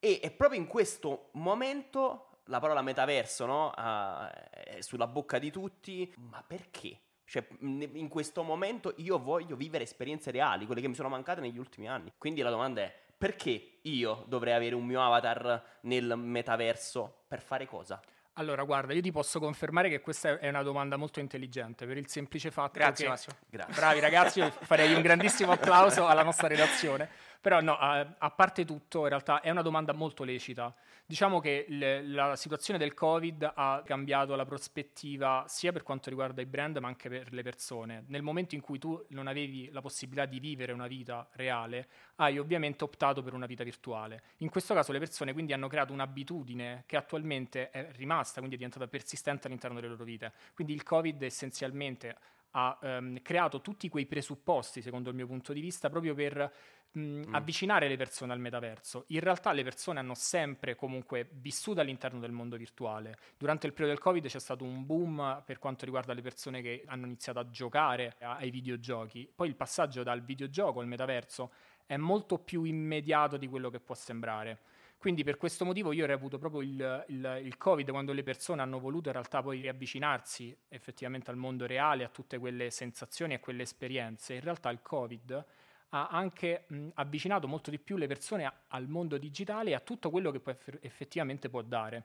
E 0.00 0.18
è 0.20 0.32
proprio 0.32 0.58
in 0.58 0.66
questo 0.66 1.28
momento 1.34 2.40
la 2.46 2.58
parola 2.58 2.82
metaverso, 2.82 3.46
no? 3.46 3.70
Ah, 3.70 4.30
è 4.50 4.80
sulla 4.80 5.06
bocca 5.06 5.38
di 5.38 5.52
tutti, 5.52 6.12
ma 6.16 6.42
perché? 6.42 6.98
Cioè, 7.30 7.46
in 7.60 8.08
questo 8.08 8.42
momento 8.42 8.92
io 8.96 9.16
voglio 9.16 9.54
vivere 9.54 9.84
esperienze 9.84 10.32
reali, 10.32 10.66
quelle 10.66 10.80
che 10.80 10.88
mi 10.88 10.96
sono 10.96 11.08
mancate 11.08 11.40
negli 11.40 11.58
ultimi 11.58 11.88
anni. 11.88 12.12
Quindi 12.18 12.40
la 12.40 12.50
domanda 12.50 12.80
è: 12.80 12.92
perché 13.16 13.78
io 13.82 14.24
dovrei 14.26 14.52
avere 14.52 14.74
un 14.74 14.84
mio 14.84 15.00
avatar 15.00 15.62
nel 15.82 16.14
metaverso? 16.16 17.22
Per 17.28 17.40
fare 17.40 17.66
cosa? 17.66 18.02
Allora, 18.32 18.64
guarda, 18.64 18.94
io 18.94 19.00
ti 19.00 19.12
posso 19.12 19.38
confermare 19.38 19.88
che 19.88 20.00
questa 20.00 20.40
è 20.40 20.48
una 20.48 20.64
domanda 20.64 20.96
molto 20.96 21.20
intelligente 21.20 21.86
per 21.86 21.98
il 21.98 22.08
semplice 22.08 22.50
fatto 22.50 22.80
Grazie, 22.80 23.04
che... 23.04 23.10
Massimo. 23.10 23.36
Grazie. 23.48 23.74
Bravi 23.74 24.00
ragazzi, 24.00 24.38
io 24.40 24.50
farei 24.50 24.92
un 24.92 25.00
grandissimo 25.00 25.52
applauso 25.52 26.08
alla 26.08 26.24
nostra 26.24 26.48
redazione. 26.48 27.08
Però 27.40 27.60
no, 27.60 27.78
a, 27.78 28.16
a 28.18 28.30
parte 28.30 28.66
tutto, 28.66 29.02
in 29.02 29.08
realtà 29.08 29.40
è 29.40 29.48
una 29.48 29.62
domanda 29.62 29.94
molto 29.94 30.24
lecita. 30.24 30.74
Diciamo 31.06 31.40
che 31.40 31.64
il- 31.68 32.12
la 32.12 32.36
situazione 32.36 32.78
del 32.78 32.92
Covid 32.92 33.52
ha 33.54 33.82
cambiato 33.84 34.36
la 34.36 34.44
prospettiva 34.44 35.44
sia 35.48 35.72
per 35.72 35.82
quanto 35.82 36.10
riguarda 36.10 36.42
i 36.42 36.46
brand, 36.46 36.76
ma 36.76 36.88
anche 36.88 37.08
per 37.08 37.32
le 37.32 37.42
persone. 37.42 38.04
Nel 38.08 38.20
momento 38.22 38.54
in 38.54 38.60
cui 38.60 38.78
tu 38.78 39.02
non 39.08 39.26
avevi 39.26 39.70
la 39.70 39.80
possibilità 39.80 40.26
di 40.26 40.38
vivere 40.38 40.72
una 40.72 40.86
vita 40.86 41.26
reale, 41.32 41.88
hai 42.16 42.38
ovviamente 42.38 42.84
optato 42.84 43.22
per 43.22 43.32
una 43.32 43.46
vita 43.46 43.64
virtuale. 43.64 44.22
In 44.38 44.50
questo 44.50 44.74
caso 44.74 44.92
le 44.92 44.98
persone 44.98 45.32
quindi 45.32 45.54
hanno 45.54 45.68
creato 45.68 45.92
un'abitudine 45.94 46.84
che 46.86 46.96
attualmente 46.96 47.70
è 47.70 47.90
rimasta, 47.96 48.34
quindi 48.36 48.54
è 48.56 48.58
diventata 48.58 48.86
persistente 48.86 49.46
all'interno 49.46 49.76
delle 49.76 49.88
loro 49.88 50.04
vite. 50.04 50.32
Quindi 50.54 50.74
il 50.74 50.82
Covid 50.82 51.22
essenzialmente 51.22 52.16
ha 52.52 52.78
ehm, 52.82 53.22
creato 53.22 53.60
tutti 53.60 53.88
quei 53.88 54.06
presupposti, 54.06 54.82
secondo 54.82 55.10
il 55.10 55.16
mio 55.16 55.26
punto 55.26 55.52
di 55.52 55.60
vista, 55.60 55.88
proprio 55.90 56.14
per 56.14 56.52
mh, 56.92 56.98
Mm. 57.28 57.34
avvicinare 57.34 57.86
le 57.86 57.96
persone 57.96 58.32
al 58.32 58.40
metaverso. 58.40 59.04
In 59.08 59.20
realtà 59.20 59.52
le 59.52 59.62
persone 59.62 60.00
hanno 60.00 60.14
sempre 60.14 60.74
comunque 60.74 61.28
vissuto 61.34 61.80
all'interno 61.80 62.18
del 62.18 62.32
mondo 62.32 62.56
virtuale. 62.56 63.16
Durante 63.38 63.66
il 63.66 63.72
periodo 63.72 63.94
del 63.94 64.02
Covid 64.02 64.26
c'è 64.26 64.40
stato 64.40 64.64
un 64.64 64.84
boom 64.84 65.42
per 65.46 65.58
quanto 65.60 65.84
riguarda 65.84 66.12
le 66.14 66.22
persone 66.22 66.62
che 66.62 66.82
hanno 66.86 67.06
iniziato 67.06 67.38
a 67.38 67.48
giocare 67.48 68.16
a- 68.20 68.36
ai 68.36 68.50
videogiochi. 68.50 69.30
Poi 69.32 69.46
il 69.48 69.54
passaggio 69.54 70.02
dal 70.02 70.22
videogioco 70.22 70.80
al 70.80 70.88
metaverso 70.88 71.52
è 71.86 71.96
molto 71.96 72.38
più 72.38 72.64
immediato 72.64 73.36
di 73.36 73.46
quello 73.46 73.70
che 73.70 73.78
può 73.80 73.94
sembrare. 73.94 74.58
Quindi 75.00 75.24
per 75.24 75.38
questo 75.38 75.64
motivo 75.64 75.92
io 75.92 76.04
reputo 76.04 76.36
proprio 76.38 76.60
il, 76.60 77.04
il- 77.08 77.40
il 77.42 77.56
Covid, 77.56 77.88
quando 77.90 78.12
le 78.12 78.22
persone 78.22 78.60
hanno 78.60 78.78
voluto 78.78 79.08
in 79.08 79.14
realtà 79.14 79.40
poi 79.42 79.60
riavvicinarsi 79.62 80.54
effettivamente 80.68 81.30
al 81.30 81.36
mondo 81.38 81.64
reale, 81.66 82.04
a 82.04 82.08
tutte 82.08 82.36
quelle 82.38 82.70
sensazioni 82.70 83.32
e 83.34 83.40
quelle 83.40 83.62
esperienze, 83.62 84.34
in 84.34 84.40
realtà 84.42 84.68
il 84.70 84.80
Covid 84.82 85.44
ha 85.92 86.08
anche 86.08 86.64
mh, 86.68 86.88
avvicinato 86.94 87.48
molto 87.48 87.70
di 87.70 87.78
più 87.78 87.96
le 87.96 88.06
persone 88.06 88.44
a- 88.44 88.54
al 88.68 88.88
mondo 88.88 89.16
digitale 89.16 89.70
e 89.70 89.74
a 89.74 89.80
tutto 89.80 90.10
quello 90.10 90.30
che 90.30 90.40
poi 90.40 90.52
eff- 90.52 90.78
effettivamente 90.82 91.48
può 91.48 91.62
dare. 91.62 92.04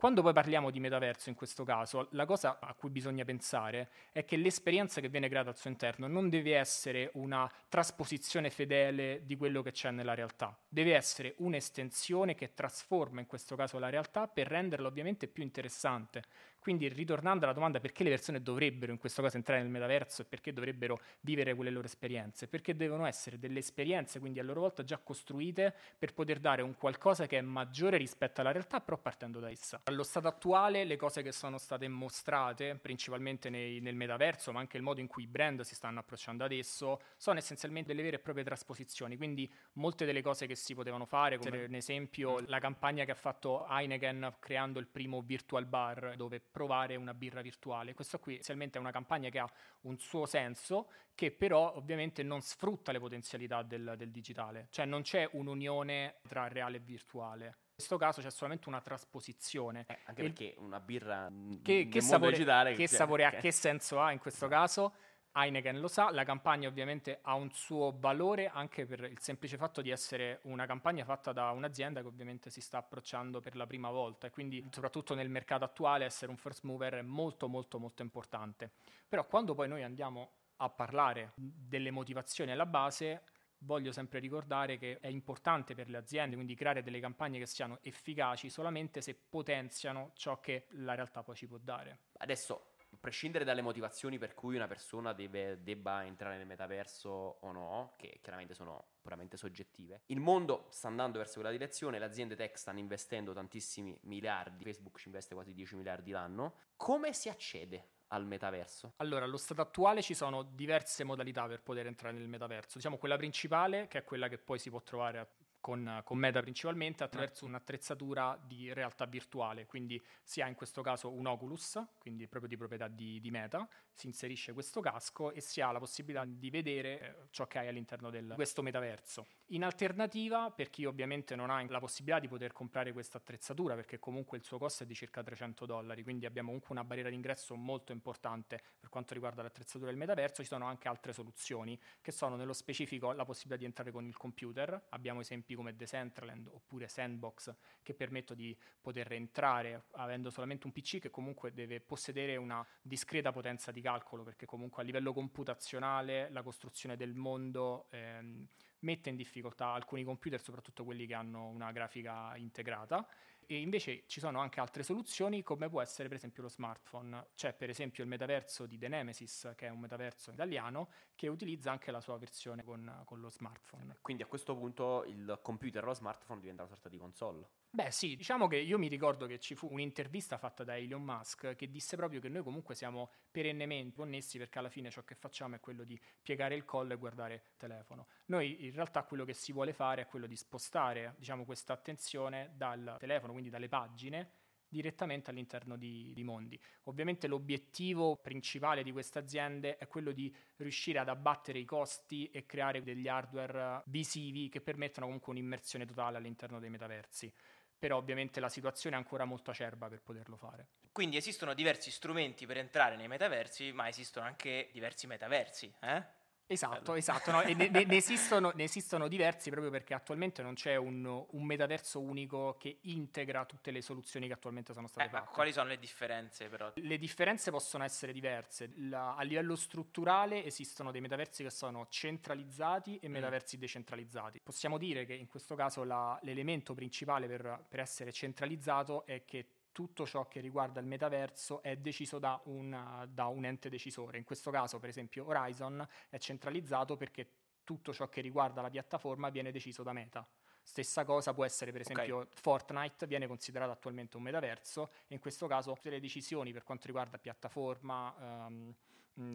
Quando 0.00 0.22
poi 0.22 0.32
parliamo 0.32 0.70
di 0.70 0.80
metaverso 0.80 1.28
in 1.28 1.34
questo 1.34 1.62
caso, 1.62 2.08
la 2.12 2.24
cosa 2.24 2.58
a 2.58 2.72
cui 2.72 2.88
bisogna 2.88 3.22
pensare 3.22 3.90
è 4.12 4.24
che 4.24 4.38
l'esperienza 4.38 5.02
che 5.02 5.10
viene 5.10 5.28
creata 5.28 5.50
al 5.50 5.58
suo 5.58 5.68
interno 5.68 6.06
non 6.06 6.30
deve 6.30 6.56
essere 6.56 7.10
una 7.16 7.46
trasposizione 7.68 8.48
fedele 8.48 9.20
di 9.26 9.36
quello 9.36 9.60
che 9.60 9.72
c'è 9.72 9.90
nella 9.90 10.14
realtà, 10.14 10.58
deve 10.66 10.94
essere 10.94 11.34
un'estensione 11.36 12.34
che 12.34 12.54
trasforma 12.54 13.20
in 13.20 13.26
questo 13.26 13.56
caso 13.56 13.78
la 13.78 13.90
realtà 13.90 14.26
per 14.26 14.46
renderla 14.46 14.88
ovviamente 14.88 15.28
più 15.28 15.42
interessante. 15.42 16.22
Quindi 16.60 16.88
ritornando 16.88 17.44
alla 17.44 17.54
domanda 17.54 17.80
perché 17.80 18.04
le 18.04 18.10
persone 18.10 18.42
dovrebbero 18.42 18.92
in 18.92 18.98
questo 18.98 19.22
caso 19.22 19.36
entrare 19.36 19.62
nel 19.62 19.70
metaverso 19.70 20.22
e 20.22 20.24
perché 20.26 20.52
dovrebbero 20.52 21.00
vivere 21.20 21.54
quelle 21.54 21.70
loro 21.70 21.86
esperienze, 21.86 22.48
perché 22.48 22.76
devono 22.76 23.06
essere 23.06 23.38
delle 23.38 23.60
esperienze 23.60 24.20
quindi 24.20 24.40
a 24.40 24.42
loro 24.42 24.60
volta 24.60 24.84
già 24.84 24.98
costruite 24.98 25.74
per 25.98 26.12
poter 26.12 26.38
dare 26.38 26.60
un 26.60 26.76
qualcosa 26.76 27.26
che 27.26 27.38
è 27.38 27.40
maggiore 27.40 27.96
rispetto 27.96 28.42
alla 28.42 28.52
realtà, 28.52 28.80
però 28.80 28.98
partendo 28.98 29.40
da 29.40 29.50
essa. 29.50 29.80
Allo 29.84 30.02
stato 30.02 30.28
attuale 30.28 30.84
le 30.84 30.96
cose 30.96 31.22
che 31.22 31.32
sono 31.32 31.56
state 31.56 31.88
mostrate 31.88 32.74
principalmente 32.76 33.48
nei- 33.48 33.80
nel 33.80 33.94
metaverso, 33.94 34.52
ma 34.52 34.60
anche 34.60 34.76
il 34.76 34.82
modo 34.82 35.00
in 35.00 35.06
cui 35.06 35.22
i 35.22 35.26
brand 35.26 35.62
si 35.62 35.74
stanno 35.74 36.00
approcciando 36.00 36.44
adesso, 36.44 37.00
sono 37.16 37.38
essenzialmente 37.38 37.88
delle 37.88 38.02
vere 38.02 38.16
e 38.16 38.20
proprie 38.20 38.44
trasposizioni, 38.44 39.16
quindi 39.16 39.50
molte 39.74 40.04
delle 40.04 40.20
cose 40.20 40.46
che 40.46 40.54
si 40.54 40.74
potevano 40.74 41.06
fare, 41.06 41.38
come 41.38 41.50
per 41.50 41.74
esempio 41.74 42.38
la 42.46 42.58
campagna 42.58 43.04
che 43.04 43.12
ha 43.12 43.14
fatto 43.14 43.66
Heineken 43.66 44.34
creando 44.38 44.78
il 44.78 44.86
primo 44.86 45.22
virtual 45.22 45.64
bar 45.64 46.14
dove 46.16 46.40
provare 46.50 46.96
una 46.96 47.14
birra 47.14 47.40
virtuale. 47.40 47.94
Questo 47.94 48.18
qui 48.18 48.34
essenzialmente 48.34 48.78
è 48.78 48.80
una 48.80 48.90
campagna 48.90 49.28
che 49.28 49.38
ha 49.38 49.50
un 49.82 49.98
suo 49.98 50.26
senso, 50.26 50.88
che 51.14 51.30
però 51.30 51.74
ovviamente 51.76 52.22
non 52.22 52.40
sfrutta 52.40 52.92
le 52.92 52.98
potenzialità 52.98 53.62
del, 53.62 53.94
del 53.96 54.10
digitale, 54.10 54.68
cioè 54.70 54.84
non 54.84 55.02
c'è 55.02 55.28
un'unione 55.32 56.16
tra 56.28 56.48
reale 56.48 56.78
e 56.78 56.80
virtuale. 56.80 57.46
In 57.46 57.86
questo 57.86 57.96
caso 57.96 58.20
c'è 58.20 58.30
solamente 58.30 58.68
una 58.68 58.80
trasposizione. 58.80 59.86
Eh, 59.88 59.98
anche 60.04 60.22
Il- 60.22 60.32
perché 60.32 60.54
una 60.58 60.80
birra 60.80 61.30
Che, 61.62 61.72
nel 61.74 61.88
che 61.88 62.00
sapore, 62.02 62.32
digitale 62.32 62.74
che 62.74 62.86
cioè, 62.86 62.96
sapore 62.98 63.24
ha, 63.24 63.30
che 63.30 63.52
senso 63.52 64.00
ha 64.00 64.12
in 64.12 64.18
questo 64.18 64.48
caso? 64.48 64.92
Heineken 65.32 65.78
lo 65.78 65.86
sa, 65.86 66.10
la 66.10 66.24
campagna 66.24 66.66
ovviamente 66.66 67.20
ha 67.22 67.34
un 67.34 67.52
suo 67.52 67.94
valore 67.96 68.48
anche 68.48 68.84
per 68.84 69.04
il 69.04 69.20
semplice 69.20 69.56
fatto 69.56 69.80
di 69.80 69.90
essere 69.90 70.40
una 70.42 70.66
campagna 70.66 71.04
fatta 71.04 71.32
da 71.32 71.50
un'azienda 71.50 72.00
che 72.00 72.08
ovviamente 72.08 72.50
si 72.50 72.60
sta 72.60 72.78
approcciando 72.78 73.40
per 73.40 73.54
la 73.54 73.66
prima 73.66 73.90
volta 73.90 74.26
e 74.26 74.30
quindi 74.30 74.66
soprattutto 74.70 75.14
nel 75.14 75.28
mercato 75.28 75.64
attuale 75.64 76.04
essere 76.04 76.32
un 76.32 76.36
first 76.36 76.64
mover 76.64 76.94
è 76.94 77.02
molto 77.02 77.48
molto 77.48 77.78
molto 77.78 78.02
importante. 78.02 78.72
Però 79.08 79.24
quando 79.26 79.54
poi 79.54 79.68
noi 79.68 79.84
andiamo 79.84 80.30
a 80.56 80.68
parlare 80.68 81.32
delle 81.36 81.92
motivazioni 81.92 82.50
alla 82.50 82.66
base, 82.66 83.22
voglio 83.58 83.92
sempre 83.92 84.18
ricordare 84.18 84.78
che 84.78 84.98
è 85.00 85.08
importante 85.08 85.74
per 85.74 85.88
le 85.88 85.96
aziende, 85.96 86.34
quindi 86.34 86.54
creare 86.54 86.82
delle 86.82 87.00
campagne 87.00 87.38
che 87.38 87.46
siano 87.46 87.78
efficaci 87.82 88.50
solamente 88.50 89.00
se 89.00 89.14
potenziano 89.14 90.10
ciò 90.14 90.40
che 90.40 90.66
la 90.70 90.94
realtà 90.94 91.22
poi 91.22 91.36
ci 91.36 91.46
può 91.46 91.58
dare. 91.58 91.98
Adesso, 92.18 92.72
prescindere 93.00 93.44
dalle 93.44 93.62
motivazioni 93.62 94.18
per 94.18 94.34
cui 94.34 94.54
una 94.54 94.66
persona 94.68 95.12
deve- 95.12 95.62
debba 95.62 96.04
entrare 96.04 96.36
nel 96.36 96.46
metaverso 96.46 97.08
o 97.40 97.50
no, 97.52 97.94
che 97.96 98.18
chiaramente 98.20 98.54
sono 98.54 98.98
puramente 99.00 99.36
soggettive, 99.36 100.02
il 100.06 100.20
mondo 100.20 100.66
sta 100.70 100.88
andando 100.88 101.18
verso 101.18 101.34
quella 101.34 101.50
direzione, 101.50 101.98
le 101.98 102.04
aziende 102.04 102.36
tech 102.36 102.56
stanno 102.58 102.78
investendo 102.78 103.32
tantissimi 103.32 103.98
miliardi, 104.02 104.64
Facebook 104.64 104.98
ci 104.98 105.08
investe 105.08 105.34
quasi 105.34 105.54
10 105.54 105.76
miliardi 105.76 106.10
l'anno. 106.10 106.54
Come 106.76 107.12
si 107.14 107.28
accede 107.28 107.88
al 108.08 108.26
metaverso? 108.26 108.94
Allora, 108.96 109.24
allo 109.24 109.36
stato 109.36 109.60
attuale 109.60 110.02
ci 110.02 110.14
sono 110.14 110.42
diverse 110.42 111.04
modalità 111.04 111.46
per 111.46 111.62
poter 111.62 111.86
entrare 111.86 112.16
nel 112.16 112.28
metaverso. 112.28 112.76
Diciamo 112.76 112.98
quella 112.98 113.16
principale, 113.16 113.86
che 113.88 113.98
è 113.98 114.04
quella 114.04 114.28
che 114.28 114.38
poi 114.38 114.58
si 114.58 114.68
può 114.68 114.82
trovare 114.82 115.18
a- 115.18 115.28
con, 115.60 116.00
con, 116.04 116.18
Meta 116.18 116.40
principalmente 116.40 117.04
attraverso 117.04 117.44
un'attrezzatura 117.44 118.38
di 118.42 118.72
realtà 118.72 119.04
virtuale, 119.06 119.66
quindi 119.66 120.02
si 120.22 120.40
ha 120.40 120.48
in 120.48 120.54
questo 120.54 120.82
caso 120.82 121.10
un 121.10 121.26
Oculus, 121.26 121.82
quindi 121.98 122.26
proprio 122.26 122.48
di 122.48 122.56
proprietà 122.56 122.88
di, 122.88 123.20
di 123.20 123.30
Meta, 123.30 123.68
si 123.92 124.06
inserisce 124.06 124.52
questo 124.52 124.80
casco 124.80 125.32
e 125.32 125.40
si 125.40 125.60
ha 125.60 125.70
la 125.70 125.78
possibilità 125.78 126.24
di 126.24 126.50
vedere 126.50 127.00
eh, 127.00 127.14
ciò 127.30 127.46
che 127.46 127.58
hai 127.58 127.68
all'interno 127.68 128.10
di 128.10 128.18
questo 128.34 128.62
metaverso. 128.62 129.26
In 129.48 129.64
alternativa, 129.64 130.50
per 130.50 130.70
chi 130.70 130.84
ovviamente 130.84 131.36
non 131.36 131.50
ha 131.50 131.62
la 131.68 131.78
possibilità 131.80 132.20
di 132.20 132.28
poter 132.28 132.52
comprare 132.52 132.92
questa 132.92 133.18
attrezzatura, 133.18 133.74
perché 133.74 133.98
comunque 133.98 134.38
il 134.38 134.44
suo 134.44 134.58
costo 134.58 134.84
è 134.84 134.86
di 134.86 134.94
circa 134.94 135.22
300 135.22 135.66
dollari, 135.66 136.02
quindi 136.02 136.26
abbiamo 136.26 136.48
comunque 136.48 136.74
una 136.74 136.84
barriera 136.84 137.10
d'ingresso 137.10 137.54
molto 137.56 137.92
importante 137.92 138.62
per 138.78 138.88
quanto 138.88 139.14
riguarda 139.14 139.42
l'attrezzatura 139.42 139.90
del 139.90 139.98
metaverso, 139.98 140.42
ci 140.42 140.48
sono 140.48 140.66
anche 140.66 140.88
altre 140.88 141.12
soluzioni 141.12 141.78
che 142.00 142.12
sono 142.12 142.36
nello 142.36 142.52
specifico 142.52 143.12
la 143.12 143.24
possibilità 143.24 143.56
di 143.56 143.64
entrare 143.66 143.90
con 143.90 144.06
il 144.06 144.16
computer, 144.16 144.86
abbiamo 144.90 145.20
esempi 145.20 145.49
come 145.54 145.74
Decentraland 145.74 146.48
oppure 146.48 146.88
Sandbox 146.88 147.54
che 147.82 147.94
permettono 147.94 148.40
di 148.40 148.56
poter 148.80 149.12
entrare 149.12 149.84
avendo 149.92 150.30
solamente 150.30 150.66
un 150.66 150.72
PC 150.72 150.98
che 150.98 151.10
comunque 151.10 151.52
deve 151.52 151.80
possedere 151.80 152.36
una 152.36 152.66
discreta 152.82 153.32
potenza 153.32 153.70
di 153.72 153.80
calcolo 153.80 154.22
perché 154.22 154.46
comunque 154.46 154.82
a 154.82 154.84
livello 154.84 155.12
computazionale 155.12 156.30
la 156.30 156.42
costruzione 156.42 156.96
del 156.96 157.14
mondo 157.14 157.86
ehm, 157.90 158.46
mette 158.80 159.10
in 159.10 159.16
difficoltà 159.16 159.72
alcuni 159.72 160.04
computer, 160.04 160.40
soprattutto 160.40 160.84
quelli 160.84 161.06
che 161.06 161.14
hanno 161.14 161.48
una 161.48 161.72
grafica 161.72 162.34
integrata 162.36 163.06
e 163.46 163.60
invece 163.60 164.04
ci 164.06 164.20
sono 164.20 164.40
anche 164.40 164.60
altre 164.60 164.82
soluzioni 164.82 165.42
come 165.42 165.68
può 165.68 165.80
essere 165.80 166.08
per 166.08 166.16
esempio 166.16 166.42
lo 166.42 166.48
smartphone. 166.48 167.28
C'è 167.34 167.52
per 167.52 167.70
esempio 167.70 168.02
il 168.02 168.08
metaverso 168.08 168.66
di 168.66 168.78
The 168.78 168.88
Nemesis 168.88 169.52
che 169.56 169.66
è 169.66 169.70
un 169.70 169.80
metaverso 169.80 170.30
italiano 170.32 170.90
che 171.14 171.28
utilizza 171.28 171.70
anche 171.70 171.90
la 171.90 172.00
sua 172.00 172.18
versione 172.18 172.62
con, 172.64 173.02
con 173.04 173.20
lo 173.20 173.30
smartphone. 173.30 173.98
Quindi 174.00 174.22
a 174.22 174.26
questo 174.26 174.56
punto 174.56 175.04
il 175.04 175.38
computer 175.42 175.82
o 175.82 175.86
lo 175.86 175.94
smartphone 175.94 176.40
diventa 176.40 176.62
una 176.62 176.70
sorta 176.70 176.88
di 176.88 176.96
console. 176.96 177.48
Beh 177.72 177.92
sì, 177.92 178.16
diciamo 178.16 178.48
che 178.48 178.56
io 178.56 178.78
mi 178.78 178.88
ricordo 178.88 179.26
che 179.26 179.38
ci 179.38 179.54
fu 179.54 179.68
un'intervista 179.70 180.38
fatta 180.38 180.64
da 180.64 180.76
Elon 180.76 181.02
Musk 181.02 181.54
che 181.54 181.70
disse 181.70 181.94
proprio 181.94 182.18
che 182.18 182.28
noi 182.28 182.42
comunque 182.42 182.74
siamo 182.74 183.10
perennemente 183.30 183.94
connessi 183.94 184.38
perché 184.38 184.58
alla 184.58 184.68
fine 184.68 184.90
ciò 184.90 185.04
che 185.04 185.14
facciamo 185.14 185.54
è 185.54 185.60
quello 185.60 185.84
di 185.84 185.98
piegare 186.20 186.56
il 186.56 186.64
collo 186.64 186.94
e 186.94 186.96
guardare 186.96 187.34
il 187.34 187.42
telefono. 187.56 188.08
Noi 188.26 188.66
in 188.66 188.72
realtà 188.72 189.04
quello 189.04 189.24
che 189.24 189.34
si 189.34 189.52
vuole 189.52 189.72
fare 189.72 190.02
è 190.02 190.06
quello 190.06 190.26
di 190.26 190.34
spostare 190.34 191.14
diciamo, 191.16 191.44
questa 191.44 191.72
attenzione 191.72 192.50
dal 192.54 192.96
telefono, 192.98 193.29
quindi 193.30 193.50
dalle 193.50 193.68
pagine, 193.68 194.32
direttamente 194.68 195.30
all'interno 195.30 195.76
di, 195.76 196.12
di, 196.14 196.22
mondi. 196.22 196.58
Ovviamente 196.84 197.26
l'obiettivo 197.26 198.16
principale 198.16 198.82
di 198.82 198.92
queste 198.92 199.18
aziende 199.18 199.76
è 199.76 199.88
quello 199.88 200.12
di 200.12 200.34
riuscire 200.56 200.98
ad 200.98 201.08
abbattere 201.08 201.58
i 201.58 201.64
costi 201.64 202.30
e 202.30 202.46
creare 202.46 202.82
degli 202.82 203.08
hardware 203.08 203.82
visivi 203.86 204.48
che 204.48 204.60
permettano 204.60 205.06
comunque 205.06 205.32
un'immersione 205.32 205.84
totale 205.84 206.16
all'interno 206.16 206.60
dei 206.60 206.70
metaversi 206.70 207.32
però 207.80 207.96
ovviamente 207.96 208.40
la 208.40 208.50
situazione 208.50 208.94
è 208.94 208.98
ancora 208.98 209.24
molto 209.24 209.50
acerba 209.50 209.88
per 209.88 210.02
poterlo 210.02 210.36
fare. 210.36 210.68
Quindi 210.92 211.16
esistono 211.16 211.54
diversi 211.54 211.90
strumenti 211.90 212.44
per 212.44 212.58
entrare 212.58 212.94
nei 212.94 213.08
metaversi, 213.08 213.72
ma 213.72 213.88
esistono 213.88 214.26
anche 214.26 214.68
diversi 214.70 215.06
metaversi, 215.06 215.72
eh? 215.80 216.04
Esatto, 216.52 216.94
esatto, 216.94 217.30
no? 217.30 217.42
ne, 217.42 217.54
ne, 217.54 217.68
ne, 217.68 217.96
esistono, 217.96 218.50
ne, 218.56 218.64
esistono, 218.64 219.06
diversi 219.06 219.50
proprio 219.50 219.70
perché 219.70 219.94
attualmente 219.94 220.42
non 220.42 220.54
c'è 220.54 220.74
un, 220.74 221.04
un, 221.04 221.44
metaverso 221.44 222.00
unico 222.00 222.56
che 222.58 222.78
integra 222.82 223.44
tutte 223.44 223.70
le 223.70 223.80
soluzioni 223.80 224.26
che 224.26 224.32
attualmente 224.32 224.72
sono 224.72 224.88
state 224.88 225.06
eh, 225.06 225.10
fatte. 225.10 225.30
Quali 225.32 225.52
sono 225.52 225.68
le 225.68 225.78
differenze 225.78 226.48
però? 226.48 226.72
Le 226.74 226.98
differenze 226.98 227.52
possono 227.52 227.84
essere 227.84 228.12
diverse. 228.12 228.72
La, 228.78 229.14
a 229.14 229.22
livello 229.22 229.54
strutturale 229.54 230.44
esistono 230.44 230.90
dei 230.90 231.00
metaversi 231.00 231.44
che 231.44 231.50
sono 231.50 231.86
centralizzati 231.88 232.98
e 232.98 233.08
mm. 233.08 233.12
metaversi 233.12 233.56
mm. 233.56 233.60
decentralizzati. 233.60 234.40
Possiamo 234.40 234.76
dire 234.76 235.04
che 235.04 235.14
in 235.14 235.28
questo 235.28 235.54
caso 235.54 235.84
la, 235.84 236.18
l'elemento 236.22 236.74
principale 236.74 237.28
per, 237.28 237.64
per 237.68 237.78
essere 237.78 238.10
centralizzato 238.10 239.06
è 239.06 239.24
che 239.24 239.46
tutto 239.72 240.06
ciò 240.06 240.26
che 240.28 240.40
riguarda 240.40 240.80
il 240.80 240.86
metaverso 240.86 241.62
è 241.62 241.76
deciso 241.76 242.18
da, 242.18 242.40
una, 242.44 243.06
da 243.08 243.26
un 243.26 243.44
ente 243.44 243.68
decisore. 243.68 244.18
In 244.18 244.24
questo 244.24 244.50
caso, 244.50 244.78
per 244.78 244.88
esempio, 244.88 245.26
Horizon 245.26 245.86
è 246.08 246.18
centralizzato 246.18 246.96
perché 246.96 247.30
tutto 247.64 247.92
ciò 247.92 248.08
che 248.08 248.20
riguarda 248.20 248.62
la 248.62 248.70
piattaforma 248.70 249.28
viene 249.30 249.52
deciso 249.52 249.82
da 249.82 249.92
Meta. 249.92 250.26
Stessa 250.62 251.04
cosa 251.04 251.32
può 251.32 251.44
essere, 251.44 251.72
per 251.72 251.80
esempio, 251.82 252.18
okay. 252.18 252.28
Fortnite 252.34 253.06
viene 253.06 253.26
considerato 253.26 253.70
attualmente 253.70 254.16
un 254.16 254.22
metaverso 254.24 254.90
e 255.08 255.14
in 255.14 255.20
questo 255.20 255.46
caso 255.46 255.72
tutte 255.72 255.90
le 255.90 256.00
decisioni 256.00 256.52
per 256.52 256.64
quanto 256.64 256.86
riguarda 256.86 257.18
piattaforma, 257.18 258.46
um, 258.46 258.74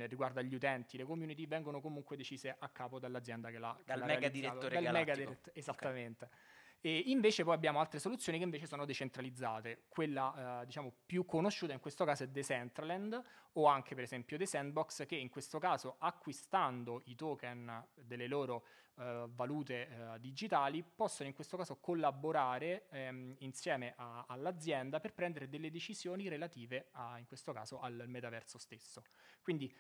riguarda 0.05 0.41
gli 0.41 0.53
utenti, 0.53 0.97
le 0.97 1.03
community, 1.03 1.47
vengono 1.47 1.81
comunque 1.81 2.15
decise 2.15 2.55
a 2.57 2.69
capo 2.69 2.99
dall'azienda 2.99 3.49
che 3.49 3.57
l'ha 3.57 3.77
Dal 3.83 4.03
mega 4.03 4.29
direttore 4.29 4.81
Dal 4.81 4.93
mega 4.93 5.15
dirett- 5.15 5.51
esattamente. 5.53 6.25
Okay. 6.25 6.39
E 6.85 7.05
invece 7.07 7.43
poi 7.43 7.55
abbiamo 7.55 7.79
altre 7.79 7.97
soluzioni 7.97 8.37
che 8.37 8.43
invece 8.43 8.67
sono 8.67 8.85
decentralizzate. 8.85 9.85
Quella 9.87 10.61
eh, 10.61 10.65
diciamo 10.67 10.93
più 11.03 11.25
conosciuta 11.25 11.73
in 11.73 11.79
questo 11.79 12.05
caso 12.05 12.21
è 12.21 12.27
Decentraland 12.27 13.23
o 13.53 13.65
anche 13.65 13.95
per 13.95 14.03
esempio 14.03 14.37
The 14.37 14.45
Sandbox 14.45 15.07
che 15.07 15.15
in 15.15 15.29
questo 15.29 15.57
caso 15.57 15.95
acquistando 15.97 17.01
i 17.05 17.15
token 17.15 17.87
delle 17.95 18.27
loro 18.27 18.65
eh, 18.97 19.25
valute 19.29 19.87
eh, 19.87 20.19
digitali 20.19 20.83
possono 20.83 21.27
in 21.27 21.33
questo 21.33 21.57
caso 21.57 21.77
collaborare 21.77 22.85
ehm, 22.91 23.33
insieme 23.39 23.95
a, 23.97 24.25
all'azienda 24.27 24.99
per 24.99 25.15
prendere 25.15 25.49
delle 25.49 25.71
decisioni 25.71 26.27
relative 26.27 26.89
a, 26.91 27.17
in 27.17 27.25
questo 27.25 27.51
caso 27.51 27.79
al 27.79 28.03
metaverso 28.05 28.59
stesso. 28.59 29.01
Quindi 29.41 29.75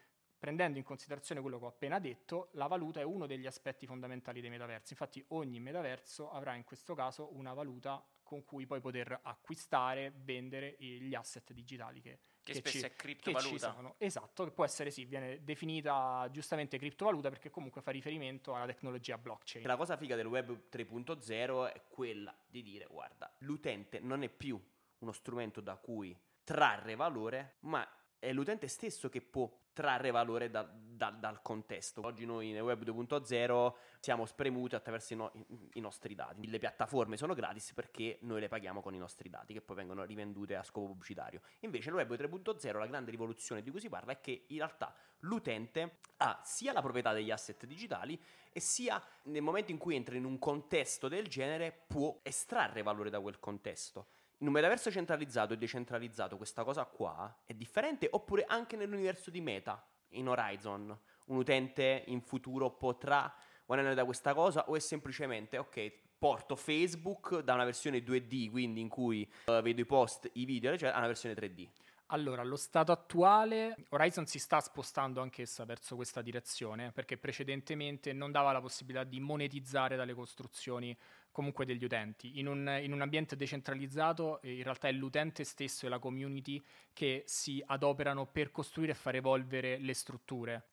prendendo 0.45 0.77
in 0.77 0.83
considerazione 0.83 1.41
quello 1.41 1.57
che 1.57 1.65
ho 1.65 1.69
appena 1.69 1.97
detto, 1.97 2.49
la 2.51 2.67
valuta 2.67 2.99
è 2.99 3.03
uno 3.03 3.25
degli 3.25 3.47
aspetti 3.47 3.87
fondamentali 3.87 4.41
dei 4.41 4.51
metaversi. 4.51 4.93
Infatti 4.93 5.25
ogni 5.29 5.59
metaverso 5.59 6.29
avrà 6.29 6.53
in 6.53 6.63
questo 6.63 6.93
caso 6.93 7.35
una 7.35 7.51
valuta 7.55 8.05
con 8.21 8.45
cui 8.45 8.67
poi 8.67 8.79
poter 8.79 9.21
acquistare, 9.23 10.13
vendere 10.23 10.75
gli 10.77 11.15
asset 11.15 11.51
digitali 11.51 11.99
che, 11.99 12.19
che, 12.43 12.53
che 12.53 12.59
spesso 12.59 12.77
ci, 12.77 12.85
è 12.85 12.95
criptovaluta. 12.95 13.95
Esatto, 13.97 14.43
che 14.43 14.51
può 14.51 14.63
essere 14.63 14.91
sì, 14.91 15.05
viene 15.05 15.43
definita 15.43 16.29
giustamente 16.31 16.77
criptovaluta 16.77 17.29
perché 17.29 17.49
comunque 17.49 17.81
fa 17.81 17.89
riferimento 17.89 18.53
alla 18.53 18.67
tecnologia 18.67 19.17
blockchain. 19.17 19.65
La 19.65 19.77
cosa 19.77 19.97
figa 19.97 20.15
del 20.15 20.27
web 20.27 20.69
3.0 20.71 21.73
è 21.73 21.81
quella 21.87 22.37
di 22.45 22.61
dire 22.61 22.85
guarda, 22.87 23.33
l'utente 23.39 23.99
non 23.99 24.21
è 24.21 24.29
più 24.29 24.63
uno 24.99 25.11
strumento 25.11 25.59
da 25.59 25.75
cui 25.75 26.15
trarre 26.43 26.93
valore, 26.93 27.55
ma 27.61 27.83
è 28.25 28.33
l'utente 28.33 28.67
stesso 28.67 29.07
che 29.07 29.21
può 29.21 29.47
trarre 29.71 30.09
valore 30.09 30.49
da, 30.49 30.63
da, 30.63 31.11
dal 31.11 31.43
contesto. 31.43 32.01
Oggi 32.03 32.25
noi 32.25 32.51
nel 32.51 32.63
web 32.63 32.83
2.0 32.83 33.73
siamo 33.99 34.25
spremuti 34.25 34.73
attraverso 34.73 35.13
i, 35.13 35.15
no, 35.15 35.31
i, 35.73 35.79
nostri 35.79 36.15
dati. 36.15 36.47
Le 36.49 36.57
piattaforme 36.57 37.17
sono 37.17 37.35
gratis 37.35 37.73
perché 37.73 38.17
noi 38.21 38.39
le 38.39 38.47
paghiamo 38.47 38.81
con 38.81 38.95
i 38.95 38.97
nostri 38.97 39.29
dati 39.29 39.53
che 39.53 39.61
poi 39.61 39.75
vengono 39.75 40.03
rivendute 40.03 40.55
a 40.55 40.63
scopo 40.63 40.87
pubblicitario. 40.87 41.41
Invece 41.59 41.91
nel 41.91 41.99
web 41.99 42.19
3.0 42.19 42.79
la 42.79 42.87
grande 42.87 43.11
rivoluzione 43.11 43.61
di 43.61 43.69
cui 43.69 43.79
si 43.79 43.89
parla 43.89 44.13
è 44.13 44.19
che 44.19 44.45
in 44.47 44.57
realtà 44.57 44.95
l'utente 45.19 45.99
ha 46.17 46.41
sia 46.43 46.73
la 46.73 46.81
proprietà 46.81 47.13
degli 47.13 47.29
asset 47.29 47.63
digitali 47.65 48.19
e 48.51 48.59
sia 48.59 48.99
nel 49.23 49.43
momento 49.43 49.69
in 49.71 49.77
cui 49.77 49.95
entra 49.95 50.15
in 50.15 50.25
un 50.25 50.39
contesto 50.39 51.07
del 51.07 51.27
genere 51.27 51.71
può 51.85 52.17
estrarre 52.23 52.81
valore 52.81 53.11
da 53.11 53.19
quel 53.19 53.39
contesto. 53.39 54.07
In 54.39 54.47
un 54.47 54.53
metaverso 54.53 54.91
centralizzato 54.91 55.53
e 55.53 55.57
decentralizzato 55.57 56.35
questa 56.35 56.65
cosa 56.65 56.83
qua 56.83 57.43
è 57.45 57.53
differente 57.53 58.09
oppure 58.11 58.43
anche 58.45 58.75
nell'universo 58.75 59.31
di 59.31 59.39
Meta, 59.39 59.81
in 60.09 60.27
Horizon, 60.27 60.97
un 61.25 61.37
utente 61.37 62.03
in 62.07 62.21
futuro 62.21 62.71
potrà 62.71 63.33
guadagnare 63.65 63.95
da 63.95 64.03
questa 64.03 64.33
cosa 64.33 64.69
o 64.69 64.75
è 64.75 64.79
semplicemente 64.79 65.57
ok, 65.57 65.91
porto 66.17 66.57
Facebook 66.57 67.39
da 67.39 67.53
una 67.53 67.63
versione 67.63 67.99
2D, 67.99 68.49
quindi 68.49 68.81
in 68.81 68.89
cui 68.89 69.29
uh, 69.45 69.61
vedo 69.61 69.79
i 69.79 69.85
post, 69.85 70.29
i 70.33 70.43
video, 70.43 70.71
eccetera, 70.71 70.95
a 70.95 70.97
una 70.97 71.07
versione 71.07 71.33
3D. 71.33 71.67
Allora, 72.09 72.43
allo 72.43 72.55
stato 72.55 72.91
attuale 72.91 73.75
Horizon 73.89 74.27
si 74.27 74.37
sta 74.37 74.59
spostando 74.59 75.21
anch'essa 75.21 75.65
verso 75.65 75.95
questa 75.95 76.21
direzione 76.21 76.91
perché 76.91 77.17
precedentemente 77.17 78.13
non 78.13 78.31
dava 78.31 78.51
la 78.51 78.61
possibilità 78.61 79.03
di 79.03 79.19
monetizzare 79.19 79.95
dalle 79.95 80.13
costruzioni 80.13 80.95
comunque 81.31 81.65
degli 81.65 81.83
utenti. 81.83 82.37
In 82.37 82.47
un, 82.47 82.79
in 82.81 82.93
un 82.93 83.01
ambiente 83.01 83.35
decentralizzato 83.35 84.39
eh, 84.41 84.53
in 84.53 84.63
realtà 84.63 84.87
è 84.87 84.91
l'utente 84.91 85.43
stesso 85.43 85.87
e 85.87 85.89
la 85.89 85.97
community 85.97 86.63
che 86.93 87.23
si 87.25 87.63
adoperano 87.65 88.27
per 88.27 88.51
costruire 88.51 88.91
e 88.91 88.95
far 88.95 89.15
evolvere 89.15 89.79
le 89.79 89.93
strutture. 89.95 90.67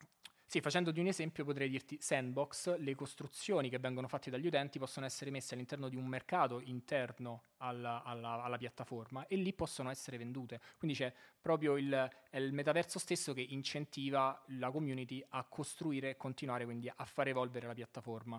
Sì, 0.52 0.60
facendoti 0.60 1.00
un 1.00 1.06
esempio 1.06 1.46
potrei 1.46 1.70
dirti 1.70 1.96
sandbox, 1.98 2.76
le 2.76 2.94
costruzioni 2.94 3.70
che 3.70 3.78
vengono 3.78 4.06
fatte 4.06 4.28
dagli 4.28 4.46
utenti 4.46 4.78
possono 4.78 5.06
essere 5.06 5.30
messe 5.30 5.54
all'interno 5.54 5.88
di 5.88 5.96
un 5.96 6.04
mercato 6.04 6.60
interno 6.60 7.44
alla, 7.56 8.02
alla, 8.02 8.42
alla 8.42 8.58
piattaforma 8.58 9.26
e 9.28 9.36
lì 9.36 9.54
possono 9.54 9.88
essere 9.88 10.18
vendute. 10.18 10.60
Quindi 10.76 10.94
c'è 10.94 11.10
proprio 11.40 11.78
il, 11.78 12.10
il, 12.32 12.52
metaverso 12.52 12.98
stesso 12.98 13.32
che 13.32 13.40
incentiva 13.40 14.44
la 14.48 14.70
community 14.70 15.24
a 15.26 15.42
costruire 15.44 16.10
e 16.10 16.16
continuare 16.18 16.66
quindi 16.66 16.92
a 16.94 17.04
far 17.06 17.28
evolvere 17.28 17.66
la 17.66 17.72
piattaforma. 17.72 18.38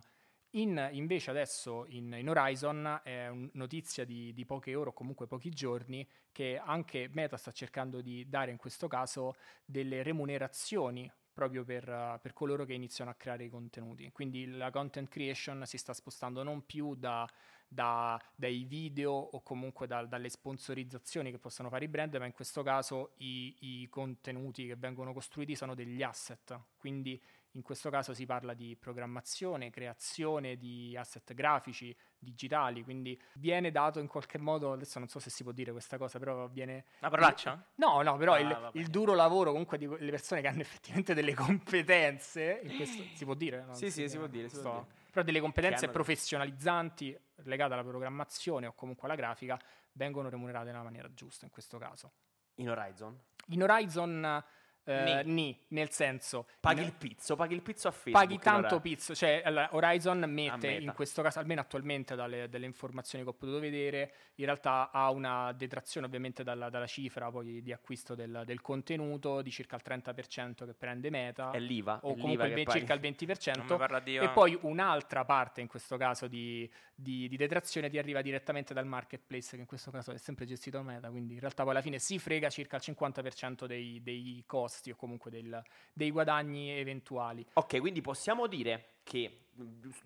In, 0.51 0.89
invece 0.91 1.32
adesso 1.32 1.88
in, 1.88 2.13
in, 2.13 2.29
Horizon 2.29 3.01
è 3.01 3.32
notizia 3.53 4.05
di, 4.05 4.32
di, 4.34 4.46
poche 4.46 4.75
ore 4.75 4.89
o 4.89 4.93
comunque 4.93 5.25
pochi 5.25 5.50
giorni 5.50 6.08
che 6.32 6.62
anche 6.63 7.10
Meta 7.12 7.38
sta 7.38 7.51
cercando 7.51 8.01
di 8.01 8.29
dare 8.29 8.51
in 8.51 8.58
questo 8.58 8.88
caso 8.88 9.34
delle 9.65 10.03
remunerazioni 10.03 11.12
proprio 11.33 11.63
per, 11.63 11.89
uh, 11.89 12.19
per, 12.21 12.33
coloro 12.33 12.63
che 12.65 12.73
iniziano 12.73 13.09
a 13.09 13.15
creare 13.15 13.45
i 13.45 13.49
contenuti. 13.49 14.11
Quindi 14.11 14.47
la 14.51 14.69
content 14.69 15.09
creation 15.09 15.63
si 15.65 15.77
sta 15.77 15.93
spostando 15.93 16.43
non 16.43 16.65
più 16.65 16.95
da, 16.95 17.27
da, 17.73 18.21
dai 18.35 18.63
video 18.63 19.11
o 19.11 19.41
comunque 19.41 19.87
da, 19.87 20.05
dalle 20.05 20.29
sponsorizzazioni 20.29 21.31
che 21.31 21.39
possono 21.39 21.69
fare 21.69 21.85
i 21.85 21.87
brand, 21.87 22.15
ma 22.15 22.25
in 22.25 22.31
questo 22.31 22.63
caso 22.63 23.13
i, 23.17 23.55
i 23.59 23.89
contenuti 23.89 24.67
che 24.67 24.75
vengono 24.75 25.13
costruiti 25.13 25.55
sono 25.55 25.75
degli 25.75 26.01
asset. 26.01 26.59
Quindi 26.77 27.21
in 27.55 27.61
questo 27.61 27.89
caso 27.89 28.13
si 28.13 28.25
parla 28.25 28.53
di 28.53 28.75
programmazione, 28.75 29.69
creazione 29.69 30.57
di 30.57 30.95
asset 30.97 31.33
grafici, 31.33 31.95
digitali, 32.17 32.83
quindi 32.83 33.19
viene 33.33 33.69
dato 33.69 33.99
in 33.99 34.07
qualche 34.07 34.39
modo, 34.39 34.71
adesso 34.71 34.97
non 34.97 35.07
so 35.07 35.19
se 35.19 35.29
si 35.29 35.43
può 35.43 35.51
dire 35.51 35.71
questa 35.71 35.97
cosa, 35.97 36.17
però 36.17 36.47
viene... 36.47 36.85
Una 37.01 37.09
parolaccia? 37.09 37.63
No, 37.75 38.01
no, 38.01 38.17
però 38.17 38.33
ah, 38.33 38.39
il, 38.39 38.69
il, 38.73 38.87
duro 38.87 39.13
lavoro 39.13 39.51
comunque 39.51 39.77
di 39.77 39.87
le 39.87 40.09
persone 40.09 40.41
che 40.41 40.47
hanno 40.47 40.61
effettivamente 40.61 41.13
delle 41.13 41.35
competenze, 41.35 42.61
questo, 42.75 43.03
si 43.13 43.23
può 43.23 43.35
dire? 43.35 43.65
No? 43.65 43.73
Sì, 43.75 43.91
sì, 43.91 44.09
si 44.09 44.17
può 44.17 44.27
dire, 44.27 44.49
si 44.49 44.59
può 44.59 44.71
dire. 44.71 45.01
Però 45.11 45.23
delle 45.23 45.41
competenze 45.41 45.85
hanno... 45.85 45.93
professionalizzanti 45.93 47.15
legate 47.43 47.73
alla 47.73 47.83
programmazione 47.83 48.67
o 48.67 48.73
comunque 48.73 49.07
alla 49.07 49.17
grafica 49.17 49.59
vengono 49.93 50.29
remunerate 50.29 50.71
nella 50.71 50.83
maniera 50.83 51.13
giusta 51.13 51.45
in 51.45 51.51
questo 51.51 51.77
caso. 51.77 52.12
In 52.55 52.69
Horizon? 52.69 53.19
In 53.47 53.63
Horizon 53.63 54.43
Uh, 54.85 55.21
ni. 55.23 55.57
nel 55.69 55.91
senso 55.91 56.45
paghi 56.59 56.81
in, 56.81 56.87
il 56.87 56.93
pizzo, 56.93 57.37
paghi 57.37 57.53
il 57.53 57.61
pizzo 57.61 57.87
a 57.87 57.91
Facebook. 57.91 58.21
Paghi 58.21 58.37
tanto 58.37 58.81
pizzo, 58.81 59.15
cioè 59.15 59.41
allora, 59.45 59.69
Horizon 59.71 60.25
mette 60.27 60.71
in 60.71 60.91
questo 60.93 61.21
caso, 61.21 61.39
almeno 61.39 61.61
attualmente 61.61 62.15
dalle, 62.15 62.49
dalle, 62.49 62.65
informazioni 62.65 63.23
che 63.23 63.29
ho 63.29 63.33
potuto 63.33 63.59
vedere, 63.59 64.11
in 64.35 64.45
realtà 64.45 64.91
ha 64.91 65.09
una 65.09 65.53
detrazione 65.53 66.05
ovviamente 66.05 66.43
dalla, 66.43 66.69
dalla 66.69 66.85
cifra 66.85 67.31
poi 67.31 67.61
di 67.61 67.71
acquisto 67.71 68.13
del, 68.13 68.43
del, 68.45 68.59
contenuto 68.59 69.41
di 69.41 69.51
circa 69.51 69.77
il 69.77 69.83
30% 69.85 70.65
che 70.65 70.73
prende 70.73 71.09
Meta. 71.09 71.51
È 71.51 71.59
l'IVA. 71.59 71.99
O 72.03 72.15
è 72.15 72.19
comunque 72.19 72.47
l'IVA 72.49 72.73
il, 72.73 72.79
circa 72.79 72.93
il 72.93 72.99
20%. 72.99 74.21
E 74.21 74.29
poi 74.31 74.57
un'altra 74.63 75.23
parte 75.23 75.61
in 75.61 75.67
questo 75.67 75.95
caso 75.95 76.27
di, 76.27 76.69
di, 76.93 77.29
di, 77.29 77.37
detrazione 77.37 77.89
ti 77.89 77.97
arriva 77.97 78.21
direttamente 78.21 78.73
dal 78.73 78.85
marketplace, 78.85 79.51
che 79.55 79.61
in 79.61 79.65
questo 79.65 79.91
caso 79.91 80.11
è 80.11 80.17
sempre 80.17 80.45
gestito 80.45 80.75
da 80.77 80.83
Meta, 80.83 81.09
quindi 81.09 81.35
in 81.35 81.39
realtà 81.39 81.63
poi 81.63 81.71
alla 81.71 81.81
fine 81.81 81.99
si 81.99 82.19
frega 82.19 82.49
circa 82.49 82.75
il 82.75 82.81
50% 82.85 83.65
dei, 83.65 84.01
dei 84.03 84.43
costi 84.45 84.71
costi 84.73 84.89
o 84.91 84.95
comunque 84.95 85.29
del, 85.29 85.61
dei 85.93 86.09
guadagni 86.09 86.71
eventuali. 86.71 87.45
Ok, 87.53 87.79
quindi 87.79 88.01
possiamo 88.01 88.47
dire 88.47 88.95
che, 89.03 89.47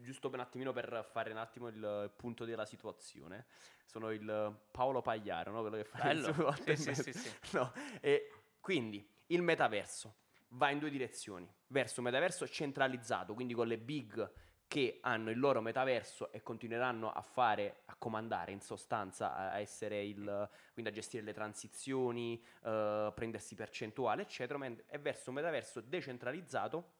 giusto 0.01 0.29
per 0.29 0.39
un 0.39 0.45
attimino 0.45 0.74
per 0.74 1.07
fare 1.09 1.31
un 1.31 1.38
attimo 1.38 1.69
il 1.69 2.12
punto 2.15 2.43
della 2.43 2.65
situazione, 2.65 3.45
sono 3.86 4.12
il 4.12 4.55
Paolo 4.71 5.01
Pagliaro, 5.01 5.51
no? 5.51 5.62
quello 5.62 5.77
che 5.77 5.86
fa 5.86 6.00
Bello. 6.03 6.27
il 6.65 6.77
sì, 6.77 6.93
sì, 6.93 7.01
sì, 7.01 7.13
sì. 7.13 7.31
No, 7.55 7.71
e 8.01 8.31
quindi 8.59 9.07
il 9.27 9.41
metaverso 9.41 10.15
va 10.50 10.69
in 10.69 10.79
due 10.79 10.89
direzioni, 10.89 11.50
verso 11.67 12.01
un 12.01 12.05
metaverso 12.05 12.47
centralizzato, 12.47 13.33
quindi 13.33 13.53
con 13.53 13.67
le 13.67 13.77
big 13.77 14.31
che 14.67 15.00
hanno 15.01 15.29
il 15.29 15.39
loro 15.39 15.62
metaverso 15.62 16.31
e 16.31 16.43
continueranno 16.43 17.12
a 17.12 17.21
fare, 17.21 17.83
a 17.86 17.95
comandare 17.95 18.51
in 18.51 18.59
sostanza, 18.59 19.33
a 19.33 19.59
essere 19.59 20.03
il, 20.03 20.50
quindi 20.74 20.91
a 20.91 20.93
gestire 20.93 21.24
le 21.24 21.33
transizioni, 21.33 22.41
uh, 22.63 23.13
prendersi 23.13 23.55
percentuale, 23.55 24.24
eccetera, 24.24 24.59
è 24.86 25.00
verso 25.00 25.29
un 25.29 25.36
metaverso 25.36 25.79
decentralizzato, 25.79 26.95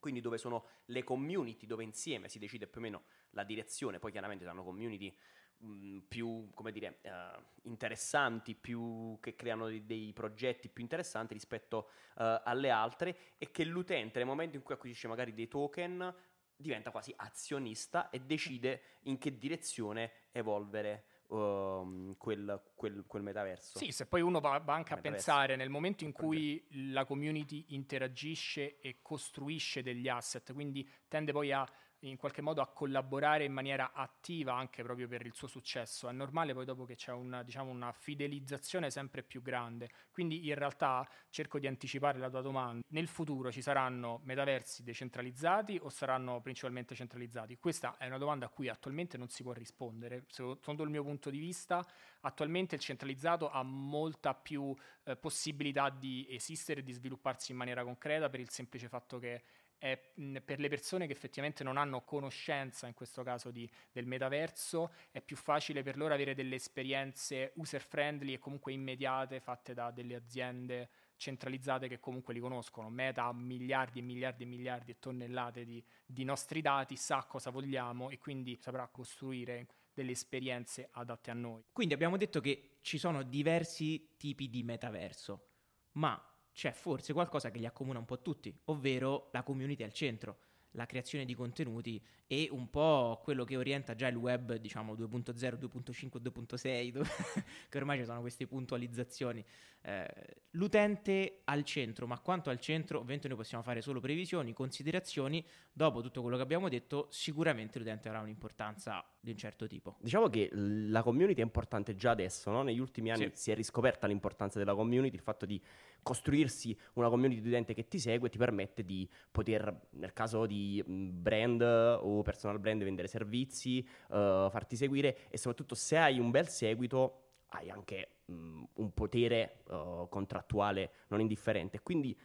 quindi 0.00 0.20
dove 0.20 0.38
sono 0.38 0.64
le 0.86 1.04
community, 1.04 1.66
dove 1.66 1.84
insieme 1.84 2.30
si 2.30 2.38
decide 2.38 2.66
più 2.66 2.80
o 2.80 2.82
meno 2.82 3.02
la 3.30 3.44
direzione, 3.44 3.98
poi 3.98 4.12
chiaramente 4.12 4.44
saranno 4.44 4.64
community 4.64 5.14
mh, 5.58 5.98
più, 6.08 6.50
come 6.54 6.72
dire, 6.72 7.00
uh, 7.02 7.40
interessanti, 7.62 8.54
più, 8.54 9.18
che 9.20 9.34
creano 9.34 9.66
dei, 9.66 9.84
dei, 9.84 10.12
progetti 10.12 10.68
più 10.68 10.82
interessanti 10.82 11.34
rispetto 11.34 11.90
uh, 12.14 12.40
alle 12.44 12.70
altre 12.70 13.16
e 13.36 13.50
che 13.50 13.64
l'utente 13.64 14.18
nel 14.18 14.26
momento 14.26 14.56
in 14.56 14.62
cui 14.62 14.74
acquisisce 14.74 15.06
magari 15.06 15.34
dei 15.34 15.48
token 15.48 16.14
diventa 16.60 16.90
quasi 16.90 17.12
azionista 17.16 18.10
e 18.10 18.20
decide 18.20 18.82
in 19.02 19.18
che 19.18 19.36
direzione 19.36 20.12
evolvere 20.32 21.04
um, 21.28 22.16
quel, 22.16 22.60
quel, 22.74 23.04
quel, 23.06 23.22
metaverso. 23.22 23.78
Sì, 23.78 23.90
se 23.92 24.06
poi 24.06 24.20
uno 24.20 24.40
va, 24.40 24.58
va 24.58 24.74
anche 24.74 24.94
a 24.94 24.98
pensare 24.98 25.56
nel 25.56 25.70
momento 25.70 26.04
in 26.04 26.12
cui 26.12 26.64
la 26.92 27.04
community 27.04 27.66
interagisce 27.68 28.78
e 28.80 28.98
costruisce 29.02 29.82
degli 29.82 30.08
asset, 30.08 30.52
quindi 30.52 30.88
tende 31.08 31.32
poi 31.32 31.52
a 31.52 31.66
in 32.00 32.16
qualche 32.16 32.40
modo 32.40 32.62
a 32.62 32.68
collaborare 32.68 33.44
in 33.44 33.52
maniera 33.52 33.92
attiva 33.92 34.54
anche 34.54 34.82
proprio 34.82 35.08
per 35.08 35.26
il 35.26 35.34
suo 35.34 35.48
successo. 35.48 36.08
È 36.08 36.12
normale 36.12 36.54
poi 36.54 36.64
dopo 36.64 36.84
che 36.84 36.94
c'è 36.94 37.12
una, 37.12 37.42
diciamo, 37.42 37.70
una 37.70 37.92
fidelizzazione 37.92 38.90
sempre 38.90 39.22
più 39.22 39.42
grande. 39.42 39.90
Quindi 40.10 40.46
in 40.48 40.54
realtà 40.54 41.06
cerco 41.28 41.58
di 41.58 41.66
anticipare 41.66 42.18
la 42.18 42.30
tua 42.30 42.40
domanda. 42.40 42.84
Nel 42.88 43.08
futuro 43.08 43.52
ci 43.52 43.62
saranno 43.62 44.20
metaversi 44.24 44.82
decentralizzati 44.82 45.78
o 45.82 45.90
saranno 45.90 46.40
principalmente 46.40 46.94
centralizzati? 46.94 47.58
Questa 47.58 47.96
è 47.98 48.06
una 48.06 48.18
domanda 48.18 48.46
a 48.46 48.48
cui 48.48 48.68
attualmente 48.68 49.18
non 49.18 49.28
si 49.28 49.42
può 49.42 49.52
rispondere. 49.52 50.24
Secondo 50.28 50.82
il 50.82 50.90
mio 50.90 51.02
punto 51.02 51.30
di 51.30 51.38
vista, 51.38 51.84
attualmente 52.20 52.76
il 52.76 52.80
centralizzato 52.80 53.50
ha 53.50 53.62
molta 53.62 54.34
più 54.34 54.74
eh, 55.04 55.16
possibilità 55.16 55.90
di 55.90 56.26
esistere 56.30 56.80
e 56.80 56.82
di 56.82 56.92
svilupparsi 56.92 57.52
in 57.52 57.58
maniera 57.58 57.84
concreta 57.84 58.28
per 58.28 58.40
il 58.40 58.50
semplice 58.50 58.88
fatto 58.88 59.18
che 59.18 59.42
è 59.80 59.98
per 60.44 60.60
le 60.60 60.68
persone 60.68 61.06
che 61.06 61.12
effettivamente 61.12 61.64
non 61.64 61.78
hanno 61.78 62.02
conoscenza, 62.02 62.86
in 62.86 62.92
questo 62.92 63.22
caso 63.22 63.50
di, 63.50 63.68
del 63.90 64.06
metaverso, 64.06 64.92
è 65.10 65.22
più 65.22 65.36
facile 65.36 65.82
per 65.82 65.96
loro 65.96 66.12
avere 66.12 66.34
delle 66.34 66.56
esperienze 66.56 67.52
user 67.56 67.80
friendly 67.80 68.34
e 68.34 68.38
comunque 68.38 68.74
immediate 68.74 69.40
fatte 69.40 69.72
da 69.72 69.90
delle 69.90 70.16
aziende 70.16 70.90
centralizzate 71.16 71.88
che 71.88 71.98
comunque 71.98 72.34
li 72.34 72.40
conoscono. 72.40 72.90
Meta 72.90 73.24
ha 73.24 73.32
miliardi 73.32 74.00
e 74.00 74.02
miliardi 74.02 74.42
e 74.42 74.46
miliardi 74.46 74.90
e 74.90 74.98
tonnellate 74.98 75.64
di, 75.64 75.82
di 76.04 76.24
nostri 76.24 76.60
dati, 76.60 76.96
sa 76.96 77.24
cosa 77.26 77.48
vogliamo 77.48 78.10
e 78.10 78.18
quindi 78.18 78.58
saprà 78.60 78.86
costruire 78.88 79.66
delle 79.94 80.12
esperienze 80.12 80.88
adatte 80.92 81.30
a 81.30 81.34
noi. 81.34 81.64
Quindi 81.72 81.94
abbiamo 81.94 82.18
detto 82.18 82.40
che 82.40 82.76
ci 82.82 82.98
sono 82.98 83.22
diversi 83.22 84.14
tipi 84.18 84.50
di 84.50 84.62
metaverso, 84.62 85.48
ma 85.92 86.22
c'è 86.60 86.72
forse 86.72 87.14
qualcosa 87.14 87.50
che 87.50 87.58
li 87.58 87.64
accomuna 87.64 88.00
un 88.00 88.04
po' 88.04 88.20
tutti, 88.20 88.54
ovvero 88.66 89.30
la 89.32 89.42
community 89.42 89.82
al 89.82 89.94
centro, 89.94 90.36
la 90.72 90.84
creazione 90.84 91.24
di 91.24 91.34
contenuti 91.34 91.98
e 92.26 92.48
un 92.50 92.68
po' 92.68 93.18
quello 93.24 93.44
che 93.44 93.56
orienta 93.56 93.94
già 93.94 94.08
il 94.08 94.16
web, 94.16 94.56
diciamo 94.56 94.92
2.0, 94.92 95.58
2.5, 95.58 96.20
2.6, 96.20 96.90
dove 96.90 97.08
che 97.70 97.78
ormai 97.78 97.96
ci 97.96 98.04
sono 98.04 98.20
queste 98.20 98.46
puntualizzazioni. 98.46 99.42
Eh, 99.80 100.06
l'utente 100.50 101.40
al 101.44 101.64
centro, 101.64 102.06
ma 102.06 102.18
quanto 102.18 102.50
al 102.50 102.60
centro, 102.60 102.98
ovviamente 102.98 103.26
noi 103.26 103.38
possiamo 103.38 103.64
fare 103.64 103.80
solo 103.80 103.98
previsioni, 103.98 104.52
considerazioni, 104.52 105.42
dopo 105.72 106.02
tutto 106.02 106.20
quello 106.20 106.36
che 106.36 106.42
abbiamo 106.42 106.68
detto, 106.68 107.06
sicuramente 107.10 107.78
l'utente 107.78 108.08
avrà 108.08 108.20
un'importanza 108.20 109.02
di 109.18 109.30
un 109.30 109.38
certo 109.38 109.66
tipo. 109.66 109.96
Diciamo 109.98 110.28
che 110.28 110.50
la 110.52 111.02
community 111.02 111.40
è 111.40 111.44
importante 111.44 111.96
già 111.96 112.10
adesso, 112.10 112.50
no? 112.50 112.62
negli 112.62 112.80
ultimi 112.80 113.10
anni 113.10 113.30
sì. 113.32 113.42
si 113.44 113.50
è 113.50 113.54
riscoperta 113.54 114.06
l'importanza 114.06 114.58
della 114.58 114.74
community, 114.74 115.16
il 115.16 115.22
fatto 115.22 115.46
di 115.46 115.60
costruirsi 116.02 116.76
una 116.94 117.08
community 117.08 117.40
di 117.40 117.48
utente 117.48 117.74
che 117.74 117.88
ti 117.88 117.98
segue 117.98 118.28
ti 118.28 118.38
permette 118.38 118.84
di 118.84 119.08
poter, 119.30 119.88
nel 119.90 120.12
caso 120.12 120.46
di 120.46 120.82
brand 120.86 121.60
o 121.62 122.22
personal 122.22 122.58
brand, 122.58 122.82
vendere 122.82 123.08
servizi, 123.08 123.86
uh, 124.08 124.48
farti 124.50 124.76
seguire 124.76 125.28
e 125.28 125.36
soprattutto 125.36 125.74
se 125.74 125.96
hai 125.96 126.18
un 126.18 126.30
bel 126.30 126.48
seguito 126.48 127.24
hai 127.50 127.70
anche 127.70 128.08
um, 128.26 128.66
un 128.74 128.92
potere 128.92 129.62
uh, 129.68 130.08
contrattuale 130.08 130.90
non 131.08 131.20
indifferente. 131.20 131.80
Quindi 131.80 132.16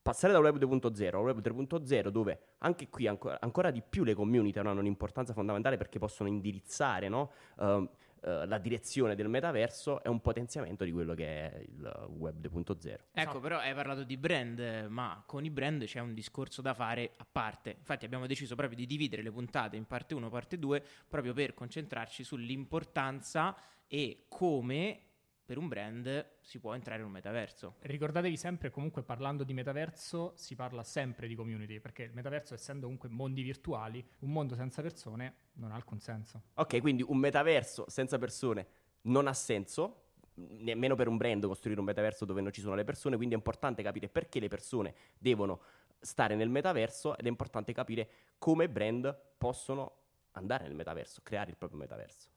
passare 0.00 0.32
da 0.32 0.38
web 0.38 0.56
2.0 0.56 1.14
a 1.14 1.18
web 1.18 1.40
3.0 1.40 2.08
dove 2.08 2.40
anche 2.58 2.88
qui 2.88 3.06
ancora, 3.06 3.38
ancora, 3.40 3.70
di 3.70 3.82
più 3.86 4.04
le 4.04 4.14
community 4.14 4.58
hanno 4.58 4.78
un'importanza 4.78 5.32
fondamentale 5.32 5.76
perché 5.76 5.98
possono 5.98 6.28
indirizzare 6.28 7.08
no? 7.08 7.30
uh, 7.56 7.88
eh, 8.22 8.46
la 8.46 8.58
direzione 8.58 9.14
del 9.14 9.28
metaverso 9.28 10.02
è 10.02 10.08
un 10.08 10.20
potenziamento 10.20 10.84
di 10.84 10.92
quello 10.92 11.14
che 11.14 11.26
è 11.26 11.58
il 11.60 12.08
web 12.16 12.36
2.0. 12.40 12.88
Ecco, 12.88 13.02
esatto. 13.12 13.40
però 13.40 13.58
hai 13.58 13.74
parlato 13.74 14.02
di 14.04 14.16
brand, 14.16 14.86
ma 14.88 15.22
con 15.26 15.44
i 15.44 15.50
brand 15.50 15.84
c'è 15.84 16.00
un 16.00 16.14
discorso 16.14 16.62
da 16.62 16.74
fare 16.74 17.12
a 17.16 17.26
parte. 17.30 17.76
Infatti 17.78 18.04
abbiamo 18.04 18.26
deciso 18.26 18.54
proprio 18.54 18.76
di 18.76 18.86
dividere 18.86 19.22
le 19.22 19.30
puntate 19.30 19.76
in 19.76 19.86
parte 19.86 20.14
1 20.14 20.26
e 20.26 20.30
parte 20.30 20.58
2 20.58 20.84
proprio 21.08 21.32
per 21.32 21.54
concentrarci 21.54 22.24
sull'importanza 22.24 23.56
e 23.86 24.24
come 24.28 25.07
per 25.48 25.56
un 25.56 25.66
brand 25.66 26.32
si 26.42 26.58
può 26.58 26.74
entrare 26.74 27.00
in 27.00 27.06
un 27.06 27.10
metaverso. 27.10 27.76
Ricordatevi 27.80 28.36
sempre, 28.36 28.68
comunque 28.68 29.02
parlando 29.02 29.44
di 29.44 29.54
metaverso, 29.54 30.34
si 30.36 30.54
parla 30.54 30.82
sempre 30.82 31.26
di 31.26 31.34
community, 31.34 31.80
perché 31.80 32.02
il 32.02 32.12
metaverso, 32.12 32.52
essendo 32.52 32.82
comunque 32.82 33.08
mondi 33.08 33.40
virtuali, 33.40 34.06
un 34.18 34.30
mondo 34.30 34.54
senza 34.54 34.82
persone 34.82 35.36
non 35.54 35.72
ha 35.72 35.74
alcun 35.74 36.00
senso. 36.00 36.42
Ok, 36.52 36.82
quindi 36.82 37.02
un 37.02 37.16
metaverso 37.16 37.86
senza 37.88 38.18
persone 38.18 38.66
non 39.04 39.26
ha 39.26 39.32
senso, 39.32 40.08
nemmeno 40.34 40.94
per 40.96 41.08
un 41.08 41.16
brand 41.16 41.46
costruire 41.46 41.80
un 41.80 41.86
metaverso 41.86 42.26
dove 42.26 42.42
non 42.42 42.52
ci 42.52 42.60
sono 42.60 42.74
le 42.74 42.84
persone, 42.84 43.16
quindi 43.16 43.34
è 43.34 43.38
importante 43.38 43.82
capire 43.82 44.10
perché 44.10 44.40
le 44.40 44.48
persone 44.48 44.94
devono 45.16 45.62
stare 45.98 46.34
nel 46.34 46.50
metaverso 46.50 47.16
ed 47.16 47.24
è 47.24 47.28
importante 47.30 47.72
capire 47.72 48.10
come 48.36 48.68
brand 48.68 49.18
possono 49.38 49.94
andare 50.32 50.64
nel 50.64 50.74
metaverso, 50.74 51.22
creare 51.22 51.48
il 51.48 51.56
proprio 51.56 51.78
metaverso. 51.78 52.36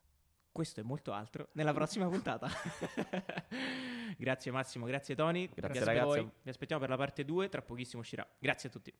Questo 0.51 0.81
e 0.81 0.83
molto 0.83 1.13
altro 1.13 1.47
nella 1.53 1.73
prossima 1.73 2.07
puntata. 2.07 2.49
grazie 4.17 4.51
Massimo, 4.51 4.85
grazie 4.85 5.15
Tony. 5.15 5.49
Grazie, 5.53 5.79
vi, 5.79 5.85
ragazzi. 5.85 6.29
vi 6.43 6.49
aspettiamo 6.49 6.81
per 6.81 6.89
la 6.89 6.97
parte 6.97 7.23
2, 7.23 7.47
tra 7.49 7.61
pochissimo 7.61 8.01
uscirà. 8.01 8.27
Grazie 8.37 8.69
a 8.69 8.71
tutti. 8.71 8.93